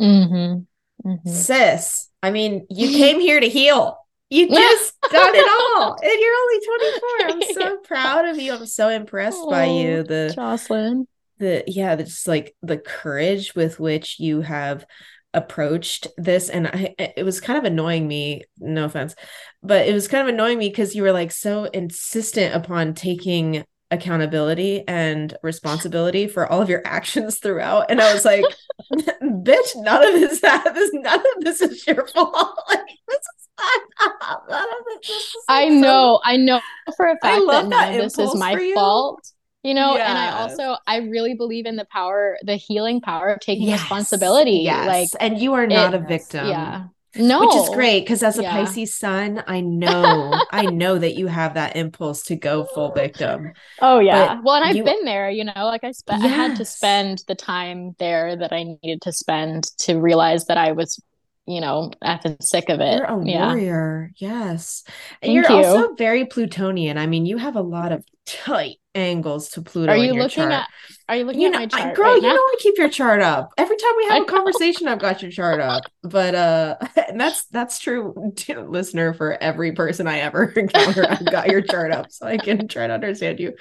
[0.00, 0.62] Mm-hmm.
[1.04, 1.28] Mm-hmm.
[1.28, 3.98] sis i mean you came here to heal.
[4.30, 8.54] You just done it all and you're only 24 i'm so proud of you.
[8.54, 9.98] I'm so impressed by you.
[9.98, 11.06] Oh, the Jocelyn.
[11.38, 14.86] the yeah the, just like the courage with which you have
[15.34, 19.14] approached this and I it was kind of annoying me no offense
[19.62, 23.64] but it was kind of annoying me because you were like so insistent upon taking
[23.92, 27.86] accountability and responsibility for all of your actions throughout.
[27.90, 28.44] And I was like
[28.92, 32.34] bitch none of this this none of this is your fault.
[32.68, 36.60] Like this is not, none of this, this is I so- know, I know
[36.96, 39.20] for a fact love that none that of this is my fault.
[39.62, 43.38] You know, and I also I really believe in the power, the healing power of
[43.38, 44.60] taking Yes, responsibility.
[44.64, 44.88] yes.
[44.88, 46.48] Like and you are not it- a victim.
[46.48, 46.86] Yeah.
[47.14, 47.40] No.
[47.40, 48.52] which is great because as a Yeah.
[48.52, 53.52] Pisces sun, I know, I know that you have that impulse to go full victim.
[53.80, 54.36] Oh yeah.
[54.36, 56.64] But Well, and I've you- been there, you know, like I spent I had to
[56.64, 61.02] spend the time there that I needed to spend to realize that I was,
[61.46, 62.96] you know, effing sick of it.
[62.98, 63.46] You're a yeah.
[63.48, 64.84] warrior, yes.
[65.20, 65.66] And Thank you're you.
[65.66, 66.96] also very Plutonian.
[66.98, 69.92] I mean, you have a lot of tight angles to Pluto.
[69.92, 70.52] Are you looking chart.
[70.52, 70.68] at
[71.08, 72.34] are you looking You at know, my I, chart girl, right you now?
[72.34, 73.50] know I keep your chart up.
[73.56, 75.82] Every time we have a conversation, I've got your chart up.
[76.02, 76.76] But uh
[77.08, 78.32] and that's that's true,
[78.68, 81.06] listener, for every person I ever encounter.
[81.08, 83.54] I've got your chart up so I can try to understand you.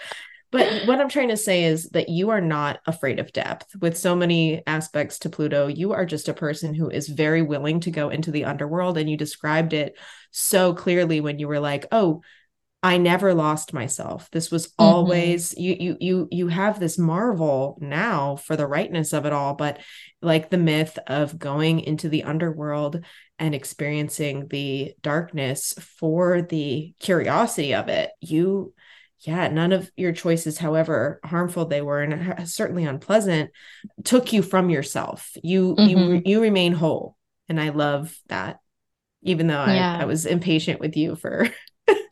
[0.52, 3.74] But what I'm trying to say is that you are not afraid of depth.
[3.80, 7.80] With so many aspects to Pluto, you are just a person who is very willing
[7.82, 8.98] to go into the underworld.
[8.98, 9.98] And you described it
[10.32, 12.22] so clearly when you were like, oh,
[12.84, 14.30] I never lost myself.
[14.32, 19.26] This was always you you you you have this marvel now for the rightness of
[19.26, 19.80] it all, but
[20.22, 23.06] like the myth of going into the underworld
[23.38, 28.10] and experiencing the darkness for the curiosity of it.
[28.20, 28.74] You
[29.20, 33.52] yeah, none of your choices, however harmful they were and certainly unpleasant,
[34.04, 35.30] took you from yourself.
[35.44, 36.28] You you Mhm.
[36.28, 37.16] you remain whole.
[37.48, 38.58] And I love that.
[39.22, 41.48] Even though I, I was impatient with you for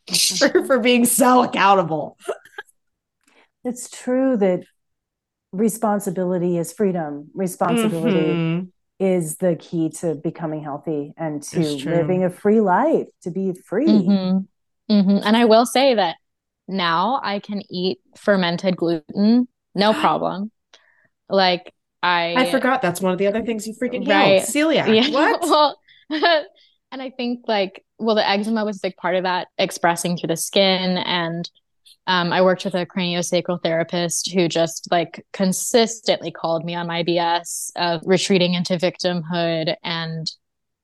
[0.38, 2.18] for, for being so accountable.
[3.64, 4.64] It's true that
[5.52, 7.30] responsibility is freedom.
[7.34, 8.68] Responsibility Mhm.
[9.00, 13.88] is the key to becoming healthy and to living a free life, to be free.
[13.88, 14.48] Mhm.
[14.90, 15.22] Mhm.
[15.24, 16.16] And I will say that
[16.68, 20.52] now I can eat fermented gluten, no problem.
[21.30, 24.42] Like I I forgot that's one of the other things you freaking Right.
[24.42, 24.76] healed.
[24.76, 24.96] Celiac.
[24.96, 25.10] Yeah.
[25.12, 25.42] What?
[26.12, 26.46] Well,
[26.92, 30.28] and I think like, well, the eczema was a big part of that, expressing through
[30.28, 30.98] the skin.
[30.98, 31.50] And
[32.08, 37.04] um, I worked with a craniosacral therapist who just like consistently called me on my
[37.04, 40.32] BS of retreating into victimhood and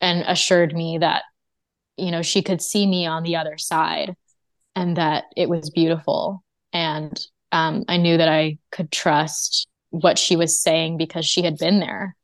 [0.01, 1.23] and assured me that,
[1.97, 4.15] you know, she could see me on the other side
[4.75, 6.43] and that it was beautiful.
[6.73, 7.17] And
[7.51, 11.79] um, I knew that I could trust what she was saying because she had been
[11.79, 12.15] there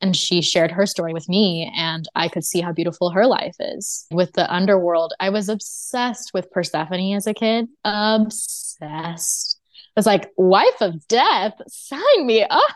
[0.00, 3.56] and she shared her story with me and i could see how beautiful her life
[3.58, 4.06] is.
[4.10, 7.68] With the underworld i was obsessed with persephone as a kid.
[7.84, 9.60] Obsessed.
[9.96, 12.74] I was like wife of death sign me up.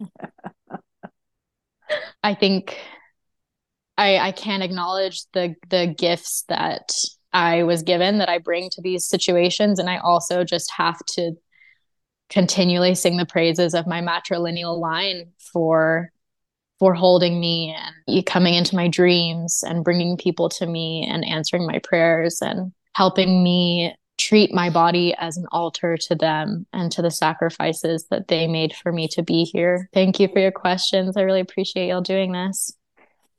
[2.22, 2.76] I think
[3.96, 6.92] i i can't acknowledge the the gifts that
[7.32, 11.32] i was given that i bring to these situations and i also just have to
[12.28, 16.10] continually sing the praises of my matrilineal line for
[16.78, 21.66] for holding me and coming into my dreams and bringing people to me and answering
[21.66, 27.02] my prayers and helping me treat my body as an altar to them and to
[27.02, 29.88] the sacrifices that they made for me to be here.
[29.92, 31.16] Thank you for your questions.
[31.16, 32.72] I really appreciate y'all doing this.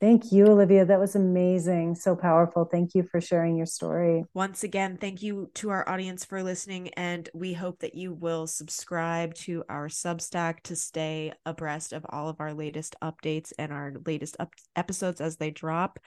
[0.00, 0.84] Thank you, Olivia.
[0.84, 1.96] That was amazing.
[1.96, 2.64] So powerful.
[2.64, 4.24] Thank you for sharing your story.
[4.32, 8.46] Once again, thank you to our audience for listening, and we hope that you will
[8.46, 13.92] subscribe to our Substack to stay abreast of all of our latest updates and our
[14.06, 15.98] latest up- episodes as they drop.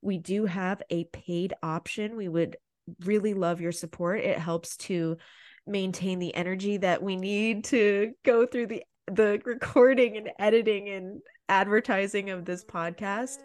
[0.00, 2.16] We do have a paid option.
[2.16, 2.56] We would
[3.04, 4.20] really love your support.
[4.20, 5.16] It helps to
[5.66, 11.20] maintain the energy that we need to go through the the recording and editing and
[11.50, 13.40] advertising of this podcast.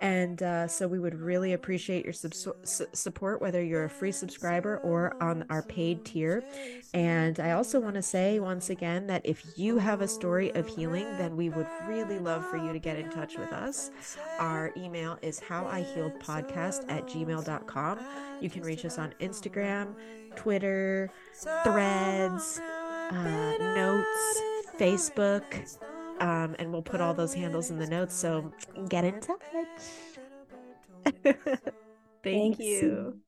[0.00, 4.10] And uh, so we would really appreciate your subs- su- support, whether you're a free
[4.10, 6.42] subscriber or on our paid tier.
[6.92, 10.66] And I also want to say once again that if you have a story of
[10.66, 13.92] healing, then we would really love for you to get in touch with us.
[14.40, 18.00] Our email is howihealedpodcast at gmail.com.
[18.40, 19.94] You can reach us on Instagram,
[20.34, 21.12] Twitter,
[21.62, 22.60] threads,
[23.12, 24.42] uh, notes,
[24.80, 25.91] Facebook.
[26.22, 28.14] Um, and we'll put all those handles in the notes.
[28.16, 28.54] So
[28.88, 29.38] get in touch.
[32.22, 32.58] Thank Thanks.
[32.58, 33.20] you.